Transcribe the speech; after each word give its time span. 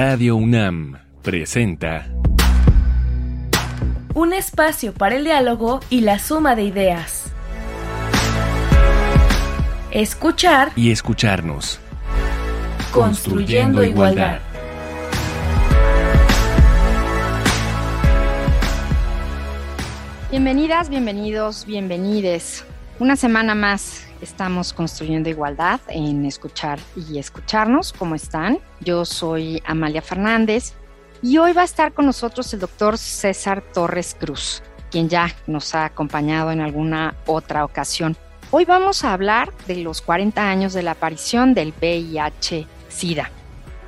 Radio 0.00 0.36
UNAM 0.36 0.96
presenta 1.22 2.06
Un 4.14 4.32
espacio 4.32 4.94
para 4.94 5.16
el 5.16 5.24
diálogo 5.24 5.80
y 5.90 6.02
la 6.02 6.20
suma 6.20 6.54
de 6.54 6.62
ideas. 6.62 7.32
Escuchar 9.90 10.70
y 10.76 10.92
escucharnos. 10.92 11.80
Construyendo 12.92 13.82
igualdad. 13.82 14.38
Bienvenidas, 20.30 20.90
bienvenidos, 20.90 21.66
bienvenides. 21.66 22.64
Una 23.00 23.16
semana 23.16 23.56
más 23.56 24.07
estamos 24.20 24.72
construyendo 24.72 25.28
igualdad 25.28 25.80
en 25.88 26.24
escuchar 26.24 26.78
y 26.96 27.18
escucharnos. 27.18 27.92
¿Cómo 27.92 28.14
están? 28.14 28.58
Yo 28.80 29.04
soy 29.04 29.62
Amalia 29.66 30.02
Fernández 30.02 30.74
y 31.22 31.38
hoy 31.38 31.52
va 31.52 31.62
a 31.62 31.64
estar 31.64 31.92
con 31.92 32.06
nosotros 32.06 32.52
el 32.54 32.60
doctor 32.60 32.98
César 32.98 33.62
Torres 33.72 34.16
Cruz, 34.18 34.62
quien 34.90 35.08
ya 35.08 35.34
nos 35.46 35.74
ha 35.74 35.84
acompañado 35.84 36.52
en 36.52 36.60
alguna 36.60 37.16
otra 37.26 37.64
ocasión. 37.64 38.16
Hoy 38.50 38.64
vamos 38.64 39.04
a 39.04 39.12
hablar 39.12 39.52
de 39.66 39.76
los 39.76 40.00
40 40.00 40.48
años 40.48 40.72
de 40.72 40.82
la 40.82 40.92
aparición 40.92 41.54
del 41.54 41.72
VIH-Sida. 41.72 43.30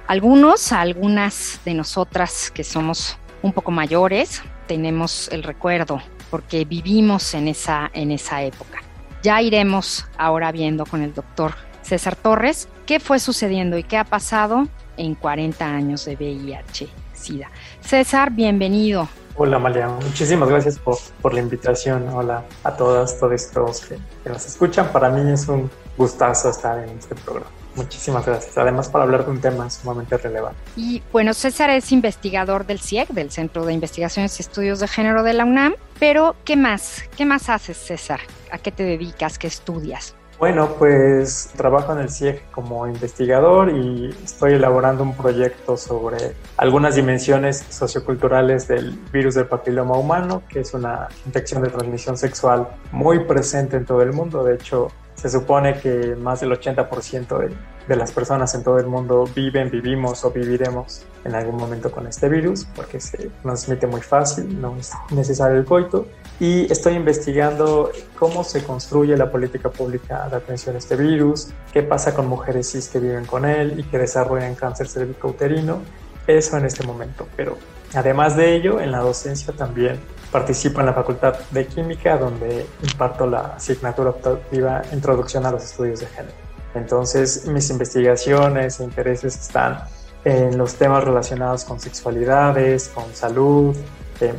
Algunos, 0.06 0.72
algunas 0.72 1.60
de 1.64 1.74
nosotras 1.74 2.50
que 2.50 2.64
somos 2.64 3.16
un 3.42 3.52
poco 3.52 3.70
mayores, 3.70 4.42
tenemos 4.66 5.28
el 5.32 5.42
recuerdo 5.42 6.02
porque 6.30 6.64
vivimos 6.64 7.34
en 7.34 7.48
esa, 7.48 7.90
en 7.94 8.10
esa 8.10 8.42
época. 8.42 8.82
Ya 9.22 9.42
iremos 9.42 10.06
ahora 10.16 10.50
viendo 10.50 10.86
con 10.86 11.02
el 11.02 11.12
doctor 11.12 11.52
César 11.82 12.16
Torres 12.16 12.68
qué 12.86 13.00
fue 13.00 13.18
sucediendo 13.18 13.76
y 13.76 13.82
qué 13.82 13.98
ha 13.98 14.04
pasado 14.04 14.66
en 14.96 15.14
40 15.14 15.64
años 15.64 16.06
de 16.06 16.16
VIH-Sida. 16.16 17.50
César, 17.80 18.30
bienvenido. 18.30 19.08
Hola 19.36 19.56
Amalia, 19.56 19.88
muchísimas 19.88 20.48
gracias 20.48 20.78
por, 20.78 21.34
la 21.34 21.40
invitación. 21.40 22.08
Hola 22.08 22.44
a 22.64 22.76
todas, 22.76 23.18
todos 23.18 23.80
que, 23.86 23.98
que 24.24 24.30
nos 24.30 24.46
escuchan. 24.46 24.90
Para 24.90 25.10
mí 25.10 25.30
es 25.30 25.48
un 25.48 25.70
gustazo 25.96 26.48
estar 26.50 26.78
en 26.78 26.98
este 26.98 27.14
programa. 27.14 27.59
Muchísimas 27.80 28.26
gracias. 28.26 28.58
Además, 28.58 28.90
para 28.90 29.04
hablar 29.04 29.24
de 29.24 29.30
un 29.30 29.40
tema 29.40 29.70
sumamente 29.70 30.18
relevante. 30.18 30.58
Y 30.76 31.02
bueno, 31.12 31.32
César 31.32 31.70
es 31.70 31.92
investigador 31.92 32.66
del 32.66 32.78
CIEC, 32.78 33.08
del 33.08 33.30
Centro 33.30 33.64
de 33.64 33.72
Investigaciones 33.72 34.38
y 34.38 34.42
Estudios 34.42 34.80
de 34.80 34.88
Género 34.88 35.22
de 35.22 35.32
la 35.32 35.46
UNAM. 35.46 35.74
Pero, 35.98 36.36
¿qué 36.44 36.56
más? 36.56 37.04
¿Qué 37.16 37.24
más 37.24 37.48
haces, 37.48 37.78
César? 37.78 38.20
¿A 38.52 38.58
qué 38.58 38.70
te 38.70 38.82
dedicas? 38.82 39.38
¿Qué 39.38 39.46
estudias? 39.46 40.14
Bueno, 40.38 40.74
pues 40.78 41.50
trabajo 41.54 41.92
en 41.92 41.98
el 41.98 42.10
CIEG 42.10 42.50
como 42.50 42.86
investigador 42.86 43.70
y 43.70 44.08
estoy 44.24 44.54
elaborando 44.54 45.02
un 45.02 45.14
proyecto 45.14 45.76
sobre 45.76 46.34
algunas 46.56 46.94
dimensiones 46.96 47.64
socioculturales 47.68 48.66
del 48.66 48.92
virus 49.12 49.34
del 49.34 49.46
papiloma 49.46 49.98
humano, 49.98 50.42
que 50.48 50.60
es 50.60 50.72
una 50.72 51.08
infección 51.26 51.62
de 51.62 51.68
transmisión 51.68 52.16
sexual 52.16 52.68
muy 52.90 53.24
presente 53.24 53.76
en 53.76 53.84
todo 53.84 54.00
el 54.00 54.14
mundo. 54.14 54.42
De 54.42 54.54
hecho, 54.54 54.88
se 55.20 55.28
supone 55.28 55.78
que 55.78 56.16
más 56.16 56.40
del 56.40 56.50
80% 56.52 57.38
de, 57.38 57.54
de, 57.86 57.96
las 57.96 58.10
personas 58.12 58.54
en 58.54 58.62
todo 58.62 58.78
el 58.78 58.86
mundo 58.86 59.28
viven, 59.34 59.70
vivimos 59.70 60.24
o 60.24 60.30
viviremos 60.30 61.04
en 61.24 61.34
algún 61.34 61.56
momento 61.56 61.90
con 61.90 62.06
este 62.06 62.28
virus 62.30 62.64
porque 62.74 63.00
se 63.00 63.30
transmite 63.42 63.86
muy 63.86 64.00
fácil, 64.00 64.58
no 64.58 64.76
es 64.76 64.92
necesario 65.10 65.58
el 65.58 65.66
coito. 65.66 66.06
Y 66.38 66.72
estoy 66.72 66.94
investigando 66.94 67.90
cómo 68.18 68.44
se 68.44 68.64
construye 68.64 69.14
la 69.14 69.30
política 69.30 69.68
pública 69.68 70.26
de 70.30 70.36
atención 70.36 70.76
a 70.76 70.78
este 70.78 70.96
virus, 70.96 71.48
qué 71.70 71.82
pasa 71.82 72.14
con 72.14 72.26
mujeres 72.26 72.70
cis 72.70 72.88
que 72.88 72.98
viven 72.98 73.26
con 73.26 73.44
él 73.44 73.78
y 73.78 73.82
que 73.82 73.98
desarrollan 73.98 74.54
cáncer 74.54 74.88
cervicouterino. 74.88 75.82
Eso 76.26 76.56
en 76.56 76.64
este 76.64 76.86
momento, 76.86 77.26
pero 77.36 77.58
además 77.94 78.36
de 78.36 78.54
ello, 78.54 78.80
en 78.80 78.92
la 78.92 78.98
docencia 78.98 79.52
también 79.52 80.00
Participo 80.30 80.78
en 80.78 80.86
la 80.86 80.92
Facultad 80.92 81.40
de 81.50 81.66
Química, 81.66 82.16
donde 82.16 82.64
imparto 82.84 83.26
la 83.26 83.54
asignatura 83.56 84.10
optativa 84.10 84.82
Introducción 84.92 85.44
a 85.44 85.50
los 85.50 85.64
Estudios 85.64 85.98
de 85.98 86.06
Género. 86.06 86.34
Entonces, 86.74 87.46
mis 87.46 87.68
investigaciones 87.70 88.78
e 88.78 88.84
intereses 88.84 89.34
están 89.36 89.80
en 90.24 90.56
los 90.56 90.76
temas 90.76 91.02
relacionados 91.02 91.64
con 91.64 91.80
sexualidades, 91.80 92.92
con 92.94 93.12
salud, 93.12 93.76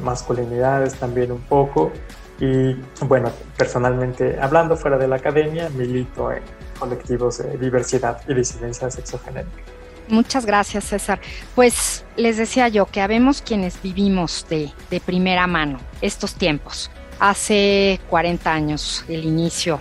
masculinidades 0.02 0.94
también 0.96 1.34
un 1.34 1.42
poco. 1.42 1.92
Y 2.40 2.74
bueno, 3.02 3.30
personalmente 3.58 4.40
hablando 4.40 4.78
fuera 4.78 4.98
de 4.98 5.10
la 5.10 5.18
academia, 5.18 5.70
milito 5.72 6.32
en 6.32 6.42
colectivos 6.80 7.40
de 7.40 7.58
diversidad 7.58 8.22
y 8.30 8.34
disidencia 8.34 8.90
sexogénérica. 8.90 9.81
Muchas 10.12 10.46
gracias, 10.46 10.84
César. 10.84 11.22
Pues 11.56 12.04
les 12.18 12.36
decía 12.36 12.68
yo 12.68 12.86
que 12.86 13.00
habemos 13.00 13.42
quienes 13.42 13.82
vivimos 13.82 14.46
de, 14.50 14.70
de 14.90 15.00
primera 15.00 15.48
mano 15.48 15.80
estos 16.02 16.36
tiempos. 16.36 16.92
Hace 17.18 17.98
40 18.10 18.54
años 18.54 19.06
el 19.08 19.24
inicio 19.24 19.80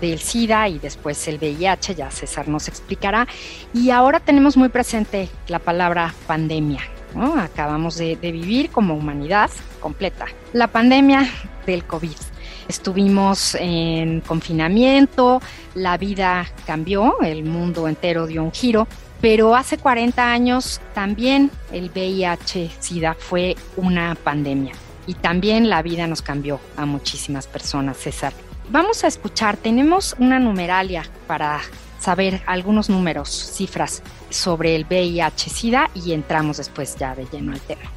del 0.00 0.18
SIDA 0.18 0.70
y 0.70 0.78
después 0.78 1.28
el 1.28 1.36
VIH, 1.36 1.94
ya 1.94 2.10
César 2.10 2.48
nos 2.48 2.68
explicará. 2.68 3.28
Y 3.74 3.90
ahora 3.90 4.18
tenemos 4.18 4.56
muy 4.56 4.70
presente 4.70 5.28
la 5.46 5.58
palabra 5.58 6.14
pandemia. 6.26 6.80
Acabamos 7.38 7.96
de, 7.96 8.16
de 8.16 8.32
vivir 8.32 8.70
como 8.70 8.94
humanidad 8.94 9.50
completa 9.80 10.24
la 10.54 10.68
pandemia 10.68 11.30
del 11.66 11.84
COVID. 11.84 12.16
Estuvimos 12.66 13.54
en 13.60 14.22
confinamiento, 14.22 15.42
la 15.74 15.98
vida 15.98 16.46
cambió, 16.66 17.20
el 17.20 17.44
mundo 17.44 17.86
entero 17.88 18.26
dio 18.26 18.42
un 18.42 18.52
giro 18.52 18.88
pero 19.20 19.54
hace 19.54 19.78
40 19.78 20.30
años 20.30 20.80
también 20.94 21.50
el 21.72 21.90
VIH-Sida 21.90 23.14
fue 23.18 23.56
una 23.76 24.14
pandemia 24.14 24.74
y 25.06 25.14
también 25.14 25.68
la 25.68 25.82
vida 25.82 26.06
nos 26.06 26.22
cambió 26.22 26.60
a 26.76 26.84
muchísimas 26.84 27.46
personas, 27.46 27.96
César. 27.96 28.32
Vamos 28.70 29.04
a 29.04 29.06
escuchar, 29.06 29.56
tenemos 29.56 30.16
una 30.18 30.38
numeralia 30.38 31.04
para 31.26 31.60
saber 32.00 32.42
algunos 32.46 32.90
números, 32.90 33.30
cifras 33.30 34.02
sobre 34.28 34.74
el 34.74 34.84
VIH-Sida 34.86 35.90
y 35.94 36.12
entramos 36.12 36.56
después 36.56 36.96
ya 36.96 37.14
de 37.14 37.26
lleno 37.26 37.52
al 37.52 37.60
tema. 37.60 37.95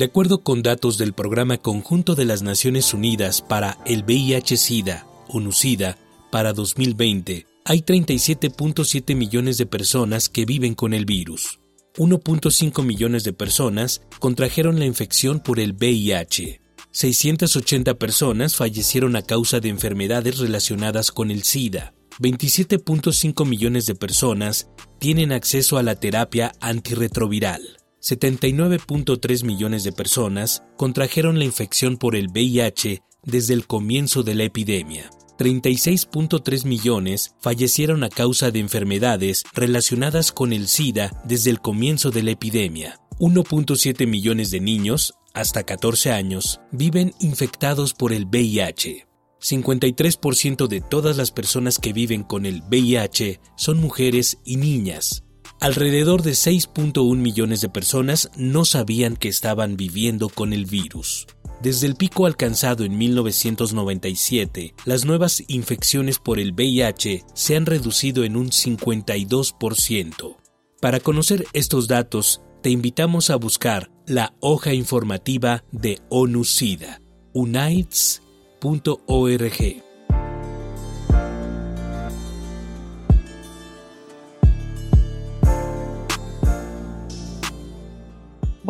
De 0.00 0.06
acuerdo 0.06 0.42
con 0.42 0.62
datos 0.62 0.96
del 0.96 1.12
Programa 1.12 1.58
Conjunto 1.58 2.14
de 2.14 2.24
las 2.24 2.40
Naciones 2.40 2.94
Unidas 2.94 3.42
para 3.42 3.76
el 3.84 4.02
VIH-Sida, 4.02 5.06
ONU-SIDA, 5.28 5.98
para 6.30 6.54
2020, 6.54 7.46
hay 7.66 7.82
37.7 7.82 9.14
millones 9.14 9.58
de 9.58 9.66
personas 9.66 10.30
que 10.30 10.46
viven 10.46 10.74
con 10.74 10.94
el 10.94 11.04
virus. 11.04 11.60
1.5 11.98 12.82
millones 12.82 13.24
de 13.24 13.34
personas 13.34 14.00
contrajeron 14.20 14.78
la 14.78 14.86
infección 14.86 15.38
por 15.38 15.60
el 15.60 15.74
VIH. 15.74 16.62
680 16.92 17.92
personas 17.96 18.56
fallecieron 18.56 19.16
a 19.16 19.22
causa 19.22 19.60
de 19.60 19.68
enfermedades 19.68 20.38
relacionadas 20.38 21.10
con 21.10 21.30
el 21.30 21.42
SIDA. 21.42 21.92
27.5 22.20 23.46
millones 23.46 23.84
de 23.84 23.96
personas 23.96 24.70
tienen 24.98 25.30
acceso 25.30 25.76
a 25.76 25.82
la 25.82 25.96
terapia 25.96 26.52
antirretroviral. 26.62 27.79
79.3 28.00 29.44
millones 29.44 29.84
de 29.84 29.92
personas 29.92 30.62
contrajeron 30.76 31.38
la 31.38 31.44
infección 31.44 31.98
por 31.98 32.16
el 32.16 32.28
VIH 32.28 33.02
desde 33.22 33.52
el 33.52 33.66
comienzo 33.66 34.22
de 34.22 34.34
la 34.34 34.44
epidemia. 34.44 35.10
36.3 35.38 36.64
millones 36.64 37.34
fallecieron 37.40 38.02
a 38.02 38.08
causa 38.08 38.50
de 38.50 38.60
enfermedades 38.60 39.44
relacionadas 39.54 40.32
con 40.32 40.52
el 40.52 40.68
SIDA 40.68 41.10
desde 41.24 41.50
el 41.50 41.60
comienzo 41.60 42.10
de 42.10 42.22
la 42.22 42.30
epidemia. 42.30 43.00
1.7 43.18 44.06
millones 44.06 44.50
de 44.50 44.60
niños, 44.60 45.14
hasta 45.34 45.64
14 45.64 46.12
años, 46.12 46.60
viven 46.72 47.12
infectados 47.20 47.92
por 47.92 48.14
el 48.14 48.24
VIH. 48.24 49.06
53% 49.40 50.68
de 50.68 50.80
todas 50.80 51.16
las 51.18 51.30
personas 51.32 51.78
que 51.78 51.92
viven 51.92 52.22
con 52.22 52.46
el 52.46 52.62
VIH 52.62 53.40
son 53.56 53.78
mujeres 53.78 54.38
y 54.44 54.56
niñas. 54.56 55.24
Alrededor 55.60 56.22
de 56.22 56.30
6.1 56.30 57.16
millones 57.16 57.60
de 57.60 57.68
personas 57.68 58.30
no 58.34 58.64
sabían 58.64 59.14
que 59.14 59.28
estaban 59.28 59.76
viviendo 59.76 60.30
con 60.30 60.54
el 60.54 60.64
virus. 60.64 61.26
Desde 61.62 61.86
el 61.86 61.96
pico 61.96 62.24
alcanzado 62.24 62.84
en 62.84 62.96
1997, 62.96 64.74
las 64.86 65.04
nuevas 65.04 65.44
infecciones 65.48 66.18
por 66.18 66.38
el 66.38 66.52
VIH 66.52 67.26
se 67.34 67.56
han 67.56 67.66
reducido 67.66 68.24
en 68.24 68.36
un 68.36 68.48
52%. 68.48 70.38
Para 70.80 70.98
conocer 71.00 71.44
estos 71.52 71.88
datos, 71.88 72.40
te 72.62 72.70
invitamos 72.70 73.28
a 73.28 73.36
buscar 73.36 73.90
la 74.06 74.32
hoja 74.40 74.72
informativa 74.72 75.62
de 75.72 75.98
ONU-SIDA, 76.08 77.02
unites.org. 77.34 78.20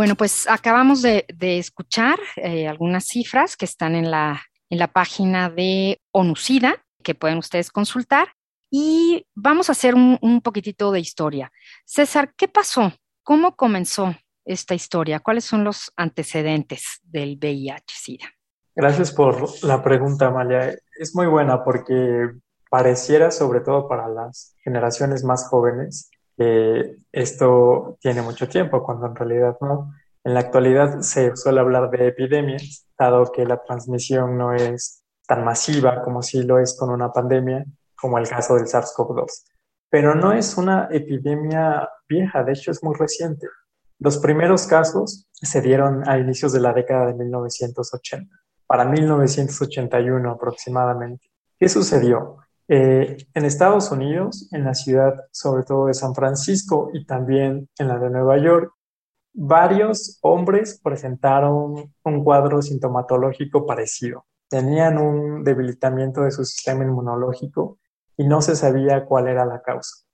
Bueno, 0.01 0.15
pues 0.15 0.49
acabamos 0.49 1.03
de, 1.03 1.27
escuchar 1.39 2.19
eh, 2.37 2.67
algunas 2.67 3.05
cifras 3.05 3.55
que 3.55 3.67
están 3.67 3.95
en 3.95 4.11
la, 4.11 4.41
en 4.71 4.79
la 4.79 4.89
página 4.89 5.51
de 5.51 6.01
ONUCIDA, 6.11 6.83
que 7.03 7.15
pueden 7.15 7.37
ustedes 7.37 7.71
consultar. 7.71 8.29
Y 8.71 9.27
vamos 9.35 9.69
a 9.69 9.73
hacer 9.73 9.95
un, 9.95 10.17
un 10.23 10.41
poquitito 10.41 10.91
de 10.91 11.01
historia. 11.01 11.53
César, 11.85 12.33
¿qué 12.35 12.49
pasó? 12.49 12.95
¿Cómo 13.23 13.57
comenzó 13.57 14.17
esta 14.47 14.75
historia? 14.75 15.21
¿Cuáles 15.21 15.45
son 15.45 15.65
los 15.65 15.93
antecedentes 15.97 17.01
del 17.03 17.37
VIH-Sida? 17.37 18.25
Gracias 18.75 19.13
por 19.13 19.63
la 19.63 19.85
pregunta, 19.85 20.29
Amalia. 20.29 20.79
Es 20.99 21.15
muy 21.15 21.27
buena 21.27 21.63
porque 21.63 22.31
pareciera, 22.71 23.31
sobre 23.31 23.61
todo 23.61 23.87
para 23.87 24.09
las 24.09 24.57
generaciones 24.65 25.25
más 25.25 25.47
jóvenes, 25.47 26.11
que 26.41 26.97
esto 27.13 27.99
tiene 28.01 28.23
mucho 28.23 28.49
tiempo, 28.49 28.83
cuando 28.83 29.07
en 29.07 29.15
realidad 29.15 29.59
no. 29.61 29.93
En 30.25 30.33
la 30.33 30.41
actualidad 30.41 31.01
se 31.01 31.37
suele 31.37 31.61
hablar 31.61 31.91
de 31.91 32.07
epidemias, 32.07 32.87
dado 32.99 33.31
que 33.31 33.45
la 33.45 33.63
transmisión 33.63 34.39
no 34.39 34.55
es 34.55 35.05
tan 35.27 35.45
masiva 35.45 36.01
como 36.03 36.23
si 36.23 36.43
lo 36.43 36.59
es 36.59 36.79
con 36.79 36.89
una 36.89 37.13
pandemia, 37.13 37.67
como 37.95 38.17
el 38.17 38.27
caso 38.27 38.55
del 38.55 38.65
SARS-CoV-2. 38.65 39.27
Pero 39.91 40.15
no 40.15 40.33
es 40.33 40.57
una 40.57 40.89
epidemia 40.91 41.87
vieja, 42.09 42.43
de 42.43 42.53
hecho 42.53 42.71
es 42.71 42.83
muy 42.83 42.95
reciente. 42.95 43.47
Los 43.99 44.17
primeros 44.17 44.67
casos 44.67 45.29
se 45.31 45.61
dieron 45.61 46.09
a 46.09 46.17
inicios 46.17 46.55
de 46.55 46.61
la 46.61 46.73
década 46.73 47.09
de 47.09 47.15
1980, 47.17 48.35
para 48.67 48.87
1981 48.87 50.31
aproximadamente. 50.31 51.27
¿Qué 51.59 51.69
sucedió? 51.69 52.39
Eh, 52.73 53.17
en 53.35 53.45
Estados 53.45 53.91
Unidos, 53.91 54.49
en 54.53 54.63
la 54.63 54.75
ciudad 54.75 55.25
sobre 55.33 55.65
todo 55.65 55.87
de 55.87 55.95
San 55.95 56.15
Francisco 56.15 56.91
y 56.95 57.05
también 57.05 57.69
en 57.77 57.89
la 57.89 57.99
de 57.99 58.11
Nueva 58.11 58.39
York, 58.39 58.73
varios 59.33 60.21
hombres 60.23 60.81
presentaron 60.81 61.93
un 62.05 62.23
cuadro 62.25 62.63
sintomatológico 62.63 63.67
parecido. 63.67 64.25
Tenían 64.49 64.99
un 64.99 65.43
debilitamiento 65.43 66.23
de 66.23 66.31
su 66.31 66.45
sistema 66.45 66.85
inmunológico 66.85 67.81
y 68.17 68.29
no 68.29 68.41
se 68.41 68.55
sabía 68.55 69.05
cuál 69.05 69.27
era 69.27 69.45
la 69.45 69.63
causa. 69.63 70.07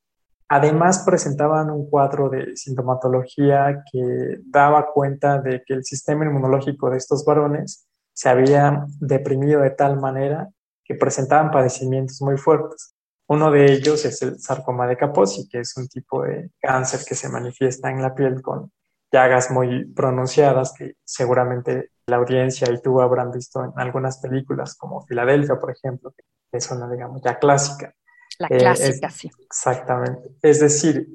Además, 0.49 1.03
presentaban 1.05 1.71
un 1.71 1.91
cuadro 1.91 2.31
de 2.31 2.57
sintomatología 2.57 3.85
que 3.93 4.41
daba 4.47 4.87
cuenta 4.95 5.43
de 5.43 5.63
que 5.67 5.75
el 5.75 5.85
sistema 5.85 6.25
inmunológico 6.25 6.89
de 6.89 6.97
estos 6.97 7.23
varones 7.23 7.87
se 8.15 8.31
había 8.31 8.87
deprimido 8.99 9.61
de 9.61 9.73
tal 9.73 10.01
manera 10.01 10.49
que 10.87 10.95
presentaban 10.95 11.51
padecimientos 11.51 12.21
muy 12.23 12.37
fuertes. 12.37 12.95
Uno 13.29 13.51
de 13.51 13.73
ellos 13.73 14.05
es 14.05 14.23
el 14.23 14.39
sarcoma 14.39 14.87
de 14.87 14.97
Kaposi, 14.97 15.49
que 15.49 15.61
es 15.61 15.77
un 15.77 15.89
tipo 15.89 16.23
de 16.23 16.51
cáncer 16.61 17.01
que 17.07 17.15
se 17.15 17.29
manifiesta 17.29 17.91
en 17.91 18.01
la 18.01 18.15
piel 18.15 18.41
con 18.41 18.71
llagas 19.13 19.51
muy 19.51 19.85
pronunciadas 19.87 20.75
que 20.77 20.95
seguramente 21.05 21.91
la 22.07 22.17
audiencia 22.17 22.71
y 22.71 22.81
tú 22.81 23.01
habrán 23.01 23.31
visto 23.33 23.65
en 23.65 23.73
algunas 23.77 24.19
películas 24.19 24.77
como 24.77 25.05
Filadelfia, 25.07 25.59
por 25.59 25.71
ejemplo, 25.71 26.13
que 26.13 26.25
es 26.53 26.71
una, 26.71 26.89
digamos, 26.91 27.21
ya 27.23 27.39
clásica. 27.39 27.95
La 28.39 28.49
clásica, 28.49 29.11
sí. 29.11 29.31
Exactamente. 29.45 30.37
Es 30.43 30.61
decir, 30.61 31.09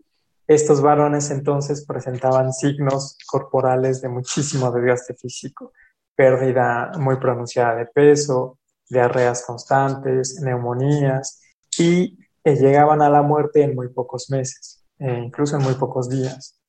estos 0.47 0.81
varones 0.81 1.31
entonces 1.31 1.85
presentaban 1.85 2.51
signos 2.51 3.17
corporales 3.25 4.01
de 4.01 4.09
muchísimo 4.09 4.71
desgaste 4.71 5.13
físico, 5.13 5.71
pérdida 6.15 6.91
muy 6.97 7.17
pronunciada 7.17 7.75
de 7.75 7.85
peso, 7.85 8.59
diarreas 8.91 9.45
constantes, 9.45 10.39
neumonías 10.41 11.41
y 11.77 12.19
eh, 12.43 12.55
llegaban 12.55 13.01
a 13.01 13.09
la 13.09 13.21
muerte 13.21 13.63
en 13.63 13.73
muy 13.73 13.87
pocos 13.89 14.29
meses, 14.29 14.83
eh, 14.99 15.21
incluso 15.25 15.55
en 15.57 15.63
muy 15.63 15.75
pocos 15.75 16.09
días. 16.09 16.59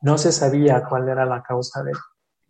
No 0.00 0.16
se 0.16 0.30
sabía 0.30 0.84
cuál 0.88 1.08
era 1.08 1.26
la 1.26 1.42
causa 1.42 1.82
de, 1.82 1.92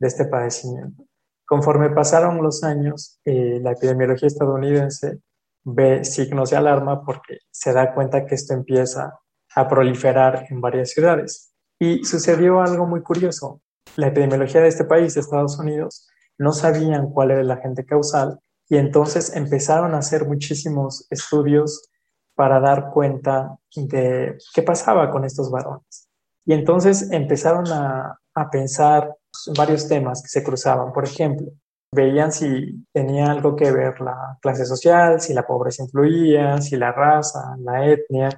este 0.00 0.26
padecimiento. 0.26 1.05
Conforme 1.46 1.90
pasaron 1.90 2.43
los 2.43 2.62
años, 2.62 3.19
eh, 3.25 3.58
la 3.62 3.72
epidemiología 3.72 4.28
estadounidense 4.28 5.20
ve 5.64 6.05
signos 6.05 6.50
de 6.50 6.56
alarma 6.56 7.02
porque 7.05 7.38
se 7.50 7.72
da 7.72 7.94
cuenta 7.94 8.26
que 8.26 8.34
esto 8.34 8.52
empieza 8.52 9.19
a 9.55 9.69
proliferar 9.69 10.46
en 10.50 10.60
varias 10.60 10.90
ciudades. 10.90 11.52
Y 11.81 12.05
sucedió 12.05 12.60
algo 12.60 12.87
muy 12.87 13.02
curioso. 13.02 13.62
La 13.96 14.08
epidemiología 14.08 14.60
de 14.60 14.69
este 14.69 14.84
país, 14.84 15.14
de 15.14 15.20
Estados 15.20 15.58
Unidos, 15.58 16.06
no 16.37 16.52
sabían 16.52 17.10
cuál 17.10 17.31
era 17.31 17.40
el 17.40 17.50
agente 17.50 17.87
causal 17.87 18.38
y 18.69 18.76
entonces 18.76 19.35
empezaron 19.35 19.94
a 19.94 19.99
hacer 19.99 20.26
muchísimos 20.26 21.06
estudios 21.11 21.88
para 22.35 22.61
dar 22.61 22.91
cuenta 22.93 23.56
de 23.75 24.37
qué 24.55 24.62
pasaba 24.62 25.11
con 25.11 25.25
estos 25.25 25.50
varones. 25.50 26.09
Y 26.44 26.53
entonces 26.53 27.11
empezaron 27.11 27.67
a, 27.73 28.19
a 28.35 28.50
pensar 28.50 29.17
en 29.47 29.55
varios 29.55 29.88
temas 29.88 30.23
que 30.23 30.29
se 30.29 30.43
cruzaban. 30.43 30.93
Por 30.93 31.05
ejemplo, 31.05 31.50
veían 31.93 32.32
si 32.32 32.87
tenía 32.93 33.31
algo 33.31 33.56
que 33.56 33.73
ver 33.73 34.00
la 34.00 34.38
clase 34.41 34.65
social, 34.65 35.20
si 35.20 35.35
la 35.35 35.47
pobreza 35.47 35.82
influía, 35.82 36.61
si 36.61 36.76
la 36.76 36.93
raza, 36.93 37.56
la 37.59 37.87
etnia. 37.87 38.31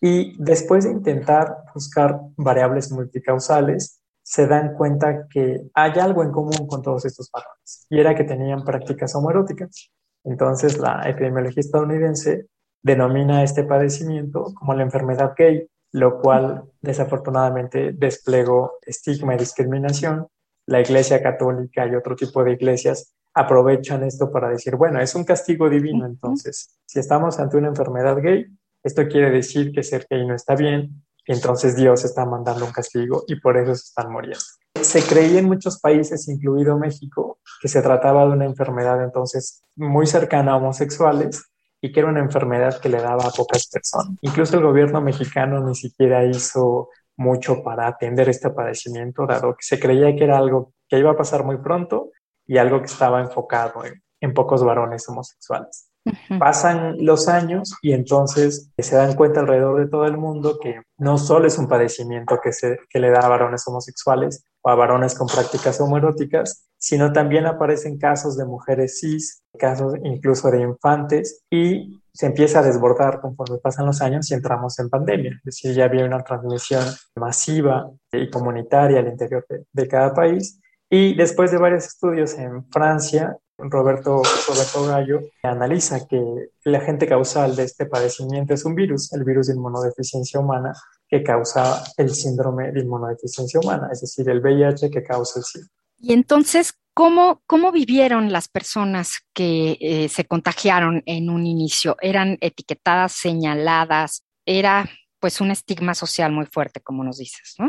Y 0.00 0.34
después 0.42 0.84
de 0.84 0.90
intentar 0.90 1.64
buscar 1.74 2.20
variables 2.36 2.90
multicausales, 2.90 3.99
se 4.30 4.46
dan 4.46 4.74
cuenta 4.74 5.26
que 5.26 5.60
hay 5.74 5.90
algo 5.98 6.22
en 6.22 6.30
común 6.30 6.68
con 6.68 6.82
todos 6.82 7.04
estos 7.04 7.28
varones, 7.32 7.84
y 7.90 7.98
era 7.98 8.14
que 8.14 8.22
tenían 8.22 8.62
prácticas 8.64 9.12
homoeróticas. 9.16 9.90
Entonces, 10.22 10.78
la 10.78 11.02
epidemiología 11.08 11.60
estadounidense 11.60 12.46
denomina 12.80 13.42
este 13.42 13.64
padecimiento 13.64 14.54
como 14.54 14.74
la 14.74 14.84
enfermedad 14.84 15.32
gay, 15.36 15.66
lo 15.90 16.20
cual 16.20 16.62
desafortunadamente 16.80 17.90
desplegó 17.92 18.78
estigma 18.82 19.34
y 19.34 19.38
discriminación. 19.38 20.28
La 20.64 20.80
Iglesia 20.80 21.20
Católica 21.20 21.88
y 21.88 21.96
otro 21.96 22.14
tipo 22.14 22.44
de 22.44 22.52
iglesias 22.52 23.12
aprovechan 23.34 24.04
esto 24.04 24.30
para 24.30 24.50
decir, 24.50 24.76
bueno, 24.76 25.00
es 25.00 25.12
un 25.16 25.24
castigo 25.24 25.68
divino, 25.68 26.06
entonces, 26.06 26.78
si 26.86 27.00
estamos 27.00 27.40
ante 27.40 27.56
una 27.56 27.66
enfermedad 27.66 28.22
gay, 28.22 28.46
esto 28.84 29.08
quiere 29.08 29.32
decir 29.32 29.72
que 29.72 29.82
ser 29.82 30.06
gay 30.08 30.24
no 30.24 30.36
está 30.36 30.54
bien, 30.54 31.02
entonces 31.26 31.76
Dios 31.76 32.04
está 32.04 32.24
mandando 32.24 32.64
un 32.64 32.72
castigo 32.72 33.24
y 33.26 33.40
por 33.40 33.56
eso 33.56 33.74
se 33.74 33.84
están 33.88 34.12
muriendo. 34.12 34.40
Se 34.80 35.02
creía 35.02 35.40
en 35.40 35.46
muchos 35.46 35.80
países, 35.80 36.28
incluido 36.28 36.78
México, 36.78 37.38
que 37.60 37.68
se 37.68 37.82
trataba 37.82 38.24
de 38.26 38.32
una 38.32 38.46
enfermedad 38.46 39.02
entonces 39.02 39.62
muy 39.76 40.06
cercana 40.06 40.52
a 40.52 40.56
homosexuales 40.56 41.44
y 41.82 41.92
que 41.92 42.00
era 42.00 42.08
una 42.08 42.20
enfermedad 42.20 42.80
que 42.80 42.88
le 42.88 43.00
daba 43.00 43.24
a 43.24 43.30
pocas 43.30 43.68
personas. 43.68 44.16
Incluso 44.20 44.56
el 44.56 44.62
gobierno 44.62 45.00
mexicano 45.00 45.60
ni 45.66 45.74
siquiera 45.74 46.24
hizo 46.24 46.88
mucho 47.16 47.62
para 47.62 47.86
atender 47.86 48.28
este 48.28 48.50
padecimiento, 48.50 49.26
dado 49.26 49.54
que 49.54 49.62
se 49.62 49.78
creía 49.78 50.14
que 50.16 50.24
era 50.24 50.38
algo 50.38 50.72
que 50.88 50.98
iba 50.98 51.10
a 51.10 51.16
pasar 51.16 51.44
muy 51.44 51.58
pronto 51.58 52.10
y 52.46 52.58
algo 52.58 52.80
que 52.80 52.86
estaba 52.86 53.20
enfocado 53.20 53.82
en, 53.84 54.34
pocos 54.34 54.64
varones 54.64 55.08
homosexuales. 55.08 55.89
Pasan 56.38 56.96
los 57.04 57.28
años 57.28 57.74
y 57.82 57.92
entonces 57.92 58.70
se 58.78 58.96
dan 58.96 59.14
cuenta 59.14 59.40
alrededor 59.40 59.80
de 59.80 59.88
todo 59.88 60.06
el 60.06 60.16
mundo 60.16 60.58
que 60.60 60.80
no 60.98 61.18
solo 61.18 61.46
es 61.46 61.58
un 61.58 61.68
padecimiento 61.68 62.38
que, 62.42 62.52
se, 62.52 62.78
que 62.88 63.00
le 63.00 63.10
da 63.10 63.20
a 63.20 63.28
varones 63.28 63.66
homosexuales 63.66 64.44
o 64.62 64.70
a 64.70 64.74
varones 64.74 65.14
con 65.14 65.26
prácticas 65.26 65.80
homoeróticas, 65.80 66.68
sino 66.78 67.12
también 67.12 67.46
aparecen 67.46 67.98
casos 67.98 68.36
de 68.38 68.46
mujeres 68.46 68.98
cis, 69.00 69.42
casos 69.58 69.94
incluso 70.02 70.50
de 70.50 70.62
infantes 70.62 71.42
y 71.50 72.00
se 72.12 72.26
empieza 72.26 72.60
a 72.60 72.62
desbordar 72.62 73.20
conforme 73.20 73.58
pasan 73.58 73.86
los 73.86 74.00
años 74.00 74.30
y 74.30 74.34
entramos 74.34 74.78
en 74.78 74.88
pandemia. 74.88 75.32
Es 75.36 75.44
decir, 75.44 75.74
ya 75.74 75.84
había 75.84 76.04
una 76.04 76.22
transmisión 76.24 76.84
masiva 77.14 77.90
y 78.12 78.28
comunitaria 78.30 79.00
al 79.00 79.08
interior 79.08 79.46
de 79.48 79.88
cada 79.88 80.12
país. 80.12 80.60
Y 80.88 81.14
después 81.14 81.52
de 81.52 81.58
varios 81.58 81.86
estudios 81.86 82.36
en 82.36 82.68
Francia, 82.70 83.36
Roberto, 83.62 84.22
Roberto 84.48 84.86
Gallo 84.86 85.20
analiza 85.42 86.06
que 86.06 86.50
el 86.64 86.74
agente 86.74 87.06
causal 87.06 87.56
de 87.56 87.64
este 87.64 87.86
padecimiento 87.86 88.54
es 88.54 88.64
un 88.64 88.74
virus, 88.74 89.12
el 89.12 89.24
virus 89.24 89.48
de 89.48 89.54
inmunodeficiencia 89.54 90.40
humana, 90.40 90.72
que 91.08 91.22
causa 91.22 91.82
el 91.96 92.10
síndrome 92.10 92.72
de 92.72 92.80
inmunodeficiencia 92.80 93.60
humana, 93.60 93.88
es 93.92 94.00
decir, 94.00 94.28
el 94.28 94.40
VIH 94.40 94.90
que 94.90 95.02
causa 95.02 95.40
el 95.40 95.44
SIDA. 95.44 95.66
Y 95.98 96.12
entonces, 96.12 96.74
¿cómo, 96.94 97.42
cómo 97.46 97.72
vivieron 97.72 98.32
las 98.32 98.48
personas 98.48 99.18
que 99.34 99.76
eh, 99.80 100.08
se 100.08 100.24
contagiaron 100.24 101.02
en 101.06 101.28
un 101.28 101.46
inicio? 101.46 101.96
¿Eran 102.00 102.38
etiquetadas, 102.40 103.12
señaladas? 103.12 104.24
¿Era 104.46 104.88
pues 105.18 105.40
un 105.40 105.50
estigma 105.50 105.94
social 105.94 106.32
muy 106.32 106.46
fuerte, 106.46 106.80
como 106.80 107.04
nos 107.04 107.18
dices, 107.18 107.54
no? 107.58 107.68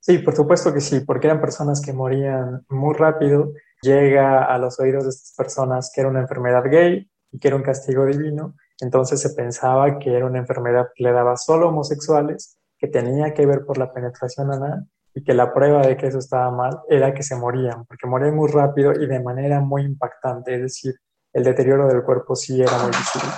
Sí, 0.00 0.18
por 0.18 0.34
supuesto 0.34 0.74
que 0.74 0.80
sí, 0.80 1.00
porque 1.06 1.28
eran 1.28 1.40
personas 1.40 1.80
que 1.80 1.92
morían 1.92 2.66
muy 2.68 2.92
rápido 2.94 3.52
llega 3.82 4.44
a 4.44 4.58
los 4.58 4.78
oídos 4.80 5.04
de 5.04 5.10
estas 5.10 5.34
personas 5.36 5.90
que 5.94 6.00
era 6.00 6.10
una 6.10 6.20
enfermedad 6.20 6.62
gay 6.70 7.10
y 7.30 7.38
que 7.38 7.48
era 7.48 7.56
un 7.56 7.62
castigo 7.62 8.06
divino, 8.06 8.54
entonces 8.80 9.20
se 9.20 9.30
pensaba 9.30 9.98
que 9.98 10.14
era 10.14 10.26
una 10.26 10.38
enfermedad 10.38 10.88
que 10.94 11.04
le 11.04 11.12
daba 11.12 11.36
solo 11.36 11.68
homosexuales, 11.68 12.58
que 12.78 12.88
tenía 12.88 13.34
que 13.34 13.46
ver 13.46 13.64
por 13.64 13.78
la 13.78 13.92
penetración 13.92 14.52
anal 14.52 14.86
y 15.14 15.22
que 15.22 15.34
la 15.34 15.52
prueba 15.52 15.82
de 15.86 15.96
que 15.96 16.06
eso 16.06 16.18
estaba 16.18 16.50
mal 16.50 16.80
era 16.88 17.12
que 17.12 17.22
se 17.22 17.36
morían, 17.36 17.84
porque 17.84 18.06
morían 18.06 18.34
muy 18.34 18.50
rápido 18.50 18.92
y 18.92 19.06
de 19.06 19.20
manera 19.20 19.60
muy 19.60 19.82
impactante, 19.82 20.54
es 20.54 20.62
decir, 20.62 20.94
el 21.32 21.44
deterioro 21.44 21.86
del 21.88 22.02
cuerpo 22.02 22.34
sí 22.34 22.60
era 22.60 22.76
muy 22.78 22.88
visible. 22.88 23.30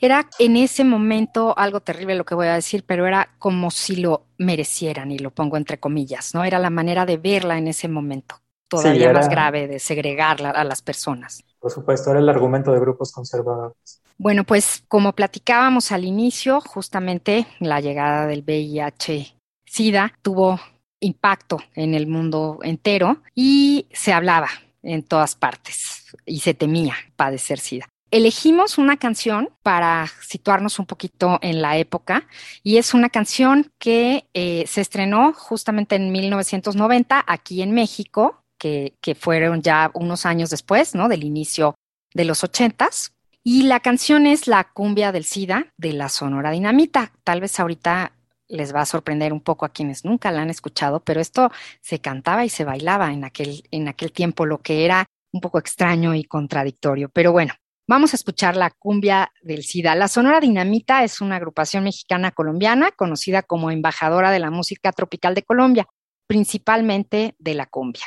Era 0.00 0.28
en 0.38 0.56
ese 0.56 0.84
momento 0.84 1.58
algo 1.58 1.80
terrible 1.80 2.14
lo 2.14 2.24
que 2.24 2.36
voy 2.36 2.46
a 2.46 2.54
decir, 2.54 2.84
pero 2.86 3.06
era 3.06 3.30
como 3.38 3.70
si 3.70 3.96
lo 3.96 4.26
merecieran, 4.38 5.10
y 5.10 5.18
lo 5.18 5.30
pongo 5.32 5.56
entre 5.56 5.80
comillas, 5.80 6.34
¿no? 6.34 6.44
Era 6.44 6.60
la 6.60 6.70
manera 6.70 7.04
de 7.04 7.16
verla 7.16 7.58
en 7.58 7.66
ese 7.66 7.88
momento. 7.88 8.36
Todavía 8.68 9.12
más 9.12 9.28
grave 9.28 9.66
de 9.66 9.78
segregar 9.78 10.44
a 10.44 10.64
las 10.64 10.82
personas. 10.82 11.42
Por 11.58 11.70
supuesto, 11.70 12.10
era 12.10 12.20
el 12.20 12.28
argumento 12.28 12.72
de 12.72 12.80
grupos 12.80 13.12
conservadores. 13.12 14.00
Bueno, 14.16 14.44
pues 14.44 14.82
como 14.88 15.12
platicábamos 15.12 15.92
al 15.92 16.04
inicio, 16.04 16.60
justamente 16.60 17.46
la 17.60 17.80
llegada 17.80 18.26
del 18.26 18.42
VIH-Sida 18.42 20.12
tuvo 20.22 20.60
impacto 21.00 21.58
en 21.74 21.94
el 21.94 22.06
mundo 22.06 22.58
entero 22.62 23.22
y 23.34 23.86
se 23.92 24.12
hablaba 24.12 24.48
en 24.82 25.02
todas 25.02 25.34
partes 25.34 26.06
y 26.26 26.40
se 26.40 26.54
temía 26.54 26.94
padecer 27.16 27.58
SIDA. 27.58 27.86
Elegimos 28.10 28.78
una 28.78 28.96
canción 28.96 29.50
para 29.62 30.06
situarnos 30.22 30.78
un 30.78 30.86
poquito 30.86 31.38
en 31.42 31.60
la 31.60 31.76
época 31.76 32.26
y 32.62 32.78
es 32.78 32.94
una 32.94 33.10
canción 33.10 33.70
que 33.78 34.24
eh, 34.32 34.64
se 34.66 34.80
estrenó 34.80 35.34
justamente 35.34 35.96
en 35.96 36.10
1990 36.10 37.22
aquí 37.26 37.60
en 37.60 37.72
México, 37.72 38.42
que, 38.58 39.16
fueron 39.18 39.62
ya 39.62 39.90
unos 39.94 40.26
años 40.26 40.50
después, 40.50 40.94
¿no? 40.94 41.08
Del 41.08 41.24
inicio 41.24 41.74
de 42.12 42.24
los 42.24 42.44
ochentas. 42.44 43.12
Y 43.42 43.62
la 43.62 43.80
canción 43.80 44.26
es 44.26 44.46
La 44.46 44.64
cumbia 44.64 45.12
del 45.12 45.24
SIDA 45.24 45.72
de 45.76 45.92
la 45.92 46.08
Sonora 46.08 46.50
Dinamita. 46.50 47.12
Tal 47.24 47.40
vez 47.40 47.58
ahorita 47.58 48.12
les 48.48 48.74
va 48.74 48.82
a 48.82 48.86
sorprender 48.86 49.32
un 49.32 49.40
poco 49.40 49.64
a 49.64 49.70
quienes 49.70 50.04
nunca 50.04 50.32
la 50.32 50.42
han 50.42 50.50
escuchado, 50.50 51.00
pero 51.00 51.20
esto 51.20 51.50
se 51.80 52.00
cantaba 52.00 52.44
y 52.44 52.48
se 52.48 52.64
bailaba 52.64 53.12
en 53.12 53.24
aquel, 53.24 53.62
en 53.70 53.88
aquel 53.88 54.12
tiempo, 54.12 54.46
lo 54.46 54.58
que 54.58 54.84
era 54.84 55.06
un 55.32 55.40
poco 55.40 55.58
extraño 55.58 56.14
y 56.14 56.24
contradictorio. 56.24 57.10
Pero 57.10 57.32
bueno, 57.32 57.54
vamos 57.86 58.12
a 58.12 58.16
escuchar 58.16 58.56
la 58.56 58.70
cumbia 58.70 59.32
del 59.42 59.62
SIDA. 59.62 59.94
La 59.94 60.08
Sonora 60.08 60.40
Dinamita 60.40 61.04
es 61.04 61.20
una 61.20 61.36
agrupación 61.36 61.84
mexicana 61.84 62.32
colombiana 62.32 62.90
conocida 62.92 63.42
como 63.42 63.70
embajadora 63.70 64.30
de 64.30 64.38
la 64.38 64.50
música 64.50 64.92
tropical 64.92 65.34
de 65.34 65.42
Colombia, 65.42 65.86
principalmente 66.26 67.34
de 67.38 67.54
la 67.54 67.66
cumbia. 67.66 68.06